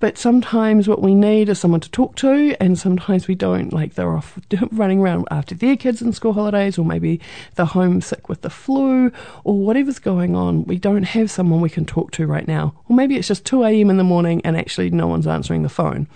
But 0.00 0.18
sometimes 0.18 0.88
what 0.88 1.02
we 1.02 1.14
need 1.14 1.48
is 1.48 1.58
someone 1.58 1.80
to 1.80 1.90
talk 1.90 2.16
to, 2.16 2.56
and 2.60 2.78
sometimes 2.78 3.28
we 3.28 3.34
don't. 3.34 3.72
Like 3.72 3.94
they're 3.94 4.16
off 4.16 4.38
running 4.70 5.00
around 5.00 5.26
after 5.30 5.54
their 5.54 5.76
kids 5.76 6.02
in 6.02 6.12
school 6.12 6.32
holidays, 6.32 6.78
or 6.78 6.84
maybe 6.84 7.20
they're 7.54 7.66
homesick 7.66 8.28
with 8.28 8.42
the 8.42 8.50
flu, 8.50 9.12
or 9.44 9.58
whatever's 9.58 9.98
going 9.98 10.34
on. 10.34 10.64
We 10.64 10.78
don't 10.78 11.04
have 11.04 11.30
someone 11.30 11.60
we 11.60 11.70
can 11.70 11.84
talk 11.84 12.10
to 12.12 12.26
right 12.26 12.46
now. 12.46 12.74
Or 12.88 12.96
maybe 12.96 13.16
it's 13.16 13.28
just 13.28 13.44
2 13.46 13.64
a.m. 13.64 13.90
in 13.90 13.96
the 13.96 14.04
morning 14.04 14.40
and 14.44 14.56
actually 14.56 14.90
no 14.90 15.06
one's 15.06 15.26
answering 15.26 15.62
the 15.62 15.68
phone. 15.68 16.06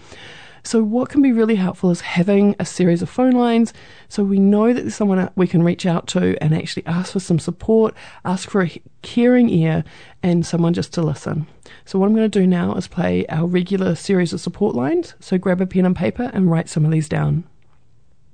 So, 0.63 0.83
what 0.83 1.09
can 1.09 1.23
be 1.23 1.33
really 1.33 1.57
helpful 1.57 1.91
is 1.91 2.01
having 2.01 2.55
a 2.59 2.65
series 2.65 3.03
of 3.03 3.09
phone 3.09 3.33
lines 3.33 3.73
so 4.09 4.23
we 4.23 4.39
know 4.39 4.73
that 4.73 4.83
there's 4.83 4.95
someone 4.95 5.31
we 5.37 5.47
can 5.47 5.63
reach 5.63 5.87
out 5.87 6.07
to 6.09 6.37
and 6.43 6.55
actually 6.55 6.87
ask 6.87 7.13
for 7.13 7.21
some 7.21 7.39
support, 7.39 7.95
ask 8.25 8.51
for 8.51 8.63
a 8.63 8.83
caring 9.03 9.49
ear, 9.51 9.85
and 10.23 10.45
someone 10.45 10.75
just 10.75 10.93
to 10.95 11.03
listen. 11.03 11.47
So, 11.85 11.99
what 11.99 12.07
I'm 12.07 12.15
going 12.15 12.31
to 12.31 12.41
do 12.41 12.47
now 12.47 12.75
is 12.75 12.89
play 12.89 13.27
our 13.29 13.47
regular 13.47 13.95
series 13.95 14.33
of 14.33 14.41
support 14.41 14.75
lines. 14.75 15.15
So, 15.21 15.39
grab 15.39 15.61
a 15.61 15.67
pen 15.67 15.87
and 15.87 15.97
paper 15.97 16.31
and 16.35 16.51
write 16.51 16.69
some 16.69 16.85
of 16.85 16.91
these 16.91 17.09
down. 17.09 17.45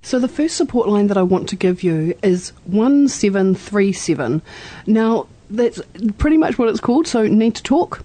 So, 0.02 0.18
the 0.18 0.28
first 0.28 0.56
support 0.56 0.88
line 0.88 1.06
that 1.06 1.16
I 1.16 1.22
want 1.22 1.48
to 1.50 1.56
give 1.56 1.82
you 1.82 2.14
is 2.22 2.52
1737. 2.66 4.42
Now, 4.86 5.26
that's 5.50 5.80
pretty 6.18 6.36
much 6.36 6.58
what 6.58 6.68
it's 6.68 6.80
called. 6.80 7.06
So, 7.06 7.26
need 7.26 7.54
to 7.54 7.62
talk. 7.62 8.04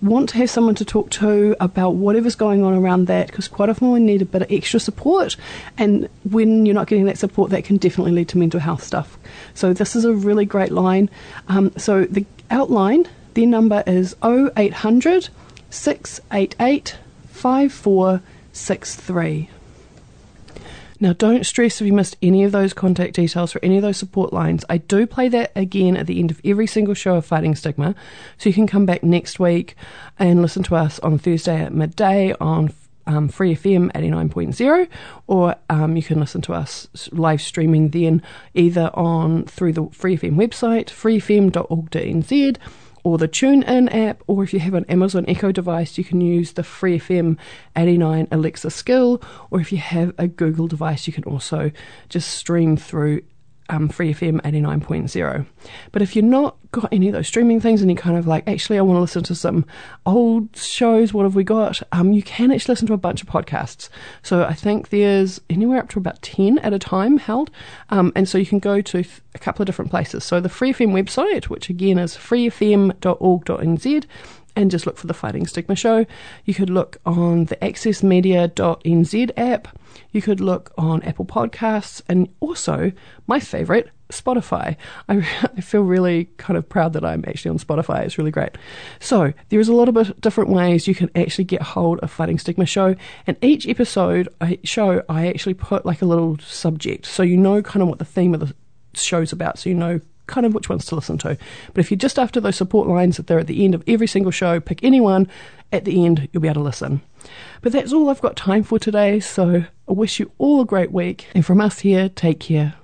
want 0.00 0.30
to 0.30 0.38
have 0.38 0.50
someone 0.50 0.74
to 0.76 0.84
talk 0.84 1.10
to 1.10 1.56
about 1.60 1.94
whatever's 1.94 2.34
going 2.34 2.62
on 2.62 2.74
around 2.74 3.06
that 3.06 3.28
because 3.28 3.48
quite 3.48 3.68
often 3.68 3.90
we 3.90 4.00
need 4.00 4.22
a 4.22 4.26
bit 4.26 4.42
of 4.42 4.52
extra 4.52 4.80
support. 4.80 5.36
And 5.76 6.08
when 6.28 6.66
you're 6.66 6.74
not 6.74 6.86
getting 6.86 7.06
that 7.06 7.18
support 7.18 7.50
that 7.50 7.64
can 7.64 7.76
definitely 7.76 8.12
lead 8.12 8.28
to 8.30 8.38
mental 8.38 8.60
health 8.60 8.82
stuff. 8.82 9.18
So 9.54 9.72
this 9.72 9.96
is 9.96 10.04
a 10.04 10.14
really 10.14 10.44
great 10.44 10.72
line. 10.72 11.10
Um, 11.48 11.72
so 11.76 12.04
the 12.04 12.26
outline 12.50 13.08
their 13.34 13.46
number 13.46 13.84
is 13.86 14.16
0800 14.24 15.28
688 15.70 16.96
5463 17.30 19.50
now, 21.00 21.12
don't 21.12 21.46
stress 21.46 21.80
if 21.80 21.86
you 21.86 21.92
missed 21.92 22.16
any 22.22 22.42
of 22.42 22.52
those 22.52 22.72
contact 22.72 23.14
details 23.14 23.52
for 23.52 23.60
any 23.62 23.76
of 23.76 23.82
those 23.82 23.96
support 23.96 24.32
lines. 24.32 24.64
I 24.68 24.78
do 24.78 25.06
play 25.06 25.28
that 25.28 25.52
again 25.54 25.96
at 25.96 26.06
the 26.06 26.18
end 26.18 26.32
of 26.32 26.40
every 26.44 26.66
single 26.66 26.94
show 26.94 27.14
of 27.14 27.24
Fighting 27.24 27.54
Stigma, 27.54 27.94
so 28.36 28.48
you 28.48 28.54
can 28.54 28.66
come 28.66 28.84
back 28.84 29.04
next 29.04 29.38
week 29.38 29.76
and 30.18 30.42
listen 30.42 30.64
to 30.64 30.74
us 30.74 30.98
on 31.00 31.18
Thursday 31.18 31.62
at 31.62 31.72
midday 31.72 32.34
on 32.40 32.72
um, 33.06 33.28
Free 33.28 33.54
FM 33.54 33.92
89.0, 33.92 34.88
or 35.28 35.54
um, 35.70 35.96
you 35.96 36.02
can 36.02 36.18
listen 36.18 36.42
to 36.42 36.52
us 36.52 36.88
live 37.12 37.40
streaming 37.40 37.90
then 37.90 38.20
either 38.54 38.90
on 38.94 39.44
through 39.44 39.74
the 39.74 39.86
Free 39.92 40.16
FM 40.16 40.34
website, 40.34 40.86
freefm.org.nz 40.86 42.58
or 43.08 43.16
the 43.16 43.26
TuneIn 43.26 43.88
app, 43.94 44.22
or 44.26 44.44
if 44.44 44.52
you 44.52 44.60
have 44.60 44.74
an 44.74 44.84
Amazon 44.86 45.24
Echo 45.26 45.50
device, 45.50 45.96
you 45.96 46.04
can 46.04 46.20
use 46.20 46.52
the 46.52 46.62
Free 46.62 46.98
FM 46.98 47.38
89 47.74 48.28
Alexa 48.30 48.68
skill, 48.68 49.22
or 49.50 49.62
if 49.62 49.72
you 49.72 49.78
have 49.78 50.12
a 50.18 50.28
Google 50.28 50.66
device, 50.66 51.06
you 51.06 51.14
can 51.14 51.24
also 51.24 51.70
just 52.10 52.28
stream 52.28 52.76
through 52.76 53.22
um, 53.68 53.88
Free 53.88 54.12
FM 54.14 54.40
89.0. 54.42 55.46
But 55.92 56.02
if 56.02 56.16
you're 56.16 56.24
not 56.24 56.56
got 56.70 56.88
any 56.92 57.08
of 57.08 57.14
those 57.14 57.26
streaming 57.26 57.60
things 57.60 57.80
and 57.80 57.90
you're 57.90 58.00
kind 58.00 58.16
of 58.16 58.26
like, 58.26 58.46
actually, 58.48 58.78
I 58.78 58.82
want 58.82 58.96
to 58.96 59.00
listen 59.00 59.22
to 59.24 59.34
some 59.34 59.64
old 60.06 60.54
shows, 60.56 61.12
what 61.14 61.24
have 61.24 61.34
we 61.34 61.44
got? 61.44 61.82
Um, 61.92 62.12
you 62.12 62.22
can 62.22 62.50
actually 62.52 62.72
listen 62.72 62.86
to 62.88 62.94
a 62.94 62.98
bunch 62.98 63.22
of 63.22 63.28
podcasts. 63.28 63.88
So 64.22 64.44
I 64.44 64.54
think 64.54 64.90
there's 64.90 65.40
anywhere 65.48 65.78
up 65.78 65.88
to 65.90 65.98
about 65.98 66.20
10 66.22 66.58
at 66.58 66.72
a 66.72 66.78
time 66.78 67.18
held. 67.18 67.50
Um, 67.90 68.12
and 68.14 68.28
so 68.28 68.38
you 68.38 68.46
can 68.46 68.58
go 68.58 68.80
to 68.80 69.04
a 69.34 69.38
couple 69.38 69.62
of 69.62 69.66
different 69.66 69.90
places. 69.90 70.24
So 70.24 70.40
the 70.40 70.48
Free 70.48 70.72
FM 70.72 70.92
website, 70.92 71.44
which 71.44 71.70
again 71.70 71.98
is 71.98 72.14
freefm.org.nz, 72.16 74.04
and 74.56 74.70
just 74.70 74.86
look 74.86 74.96
for 74.96 75.06
the 75.06 75.14
Fighting 75.14 75.46
Stigma 75.46 75.76
Show. 75.76 76.06
You 76.44 76.54
could 76.54 76.70
look 76.70 76.98
on 77.06 77.46
the 77.46 77.56
accessmedia.nz 77.56 79.30
app. 79.36 79.68
You 80.12 80.22
could 80.22 80.40
look 80.40 80.72
on 80.78 81.02
Apple 81.02 81.24
Podcasts 81.24 82.02
and 82.08 82.28
also 82.40 82.92
my 83.26 83.40
favorite, 83.40 83.90
Spotify. 84.10 84.76
I, 85.08 85.16
I, 85.56 85.60
feel 85.60 85.82
really 85.82 86.26
kind 86.36 86.56
of 86.56 86.68
proud 86.68 86.92
that 86.94 87.04
I'm 87.04 87.24
actually 87.26 87.50
on 87.50 87.58
Spotify. 87.58 88.04
It's 88.04 88.18
really 88.18 88.30
great. 88.30 88.56
So 89.00 89.32
there's 89.48 89.68
a 89.68 89.74
lot 89.74 89.88
of 89.88 90.20
different 90.20 90.50
ways 90.50 90.88
you 90.88 90.94
can 90.94 91.10
actually 91.14 91.44
get 91.44 91.62
hold 91.62 91.98
of 92.00 92.10
Fighting 92.10 92.38
Stigma 92.38 92.66
Show. 92.66 92.94
And 93.26 93.36
each 93.42 93.66
episode 93.68 94.28
I 94.40 94.58
show, 94.64 95.02
I 95.08 95.28
actually 95.28 95.54
put 95.54 95.84
like 95.84 96.02
a 96.02 96.06
little 96.06 96.38
subject, 96.38 97.06
so 97.06 97.22
you 97.22 97.36
know 97.36 97.62
kind 97.62 97.82
of 97.82 97.88
what 97.88 97.98
the 97.98 98.04
theme 98.04 98.34
of 98.34 98.40
the 98.40 98.54
show's 98.94 99.32
about. 99.32 99.58
So 99.58 99.68
you 99.68 99.74
know 99.74 100.00
kind 100.28 100.46
of 100.46 100.54
which 100.54 100.68
ones 100.68 100.84
to 100.86 100.94
listen 100.94 101.18
to. 101.18 101.36
But 101.74 101.80
if 101.80 101.90
you're 101.90 101.98
just 101.98 102.18
after 102.18 102.40
those 102.40 102.56
support 102.56 102.86
lines 102.86 103.16
that 103.16 103.26
they're 103.26 103.40
at 103.40 103.48
the 103.48 103.64
end 103.64 103.74
of 103.74 103.82
every 103.88 104.06
single 104.06 104.30
show, 104.30 104.60
pick 104.60 104.84
anyone. 104.84 105.26
At 105.72 105.84
the 105.84 106.06
end, 106.06 106.28
you'll 106.32 106.40
be 106.40 106.48
able 106.48 106.62
to 106.62 106.64
listen. 106.64 107.02
But 107.60 107.72
that's 107.72 107.92
all 107.92 108.08
I've 108.08 108.22
got 108.22 108.36
time 108.36 108.62
for 108.62 108.78
today, 108.78 109.20
so 109.20 109.64
I 109.88 109.92
wish 109.92 110.20
you 110.20 110.30
all 110.38 110.60
a 110.60 110.64
great 110.64 110.92
week. 110.92 111.26
And 111.34 111.44
from 111.44 111.60
us 111.60 111.80
here, 111.80 112.08
take 112.08 112.40
care. 112.40 112.74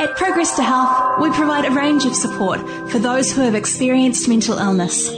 At 0.00 0.16
Progress 0.16 0.56
to 0.56 0.62
Health, 0.62 1.20
we 1.20 1.30
provide 1.30 1.64
a 1.64 1.72
range 1.72 2.04
of 2.04 2.14
support 2.14 2.60
for 2.90 2.98
those 2.98 3.32
who 3.32 3.42
have 3.42 3.54
experienced 3.54 4.28
mental 4.28 4.56
illness. 4.56 5.08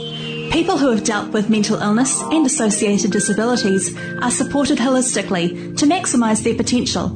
People 0.51 0.77
who 0.77 0.89
have 0.89 1.03
dealt 1.03 1.31
with 1.31 1.49
mental 1.49 1.77
illness 1.77 2.19
and 2.23 2.45
associated 2.45 3.11
disabilities 3.11 3.95
are 4.21 4.31
supported 4.31 4.79
holistically 4.79 5.77
to 5.77 5.85
maximise 5.85 6.43
their 6.43 6.55
potential. 6.55 7.09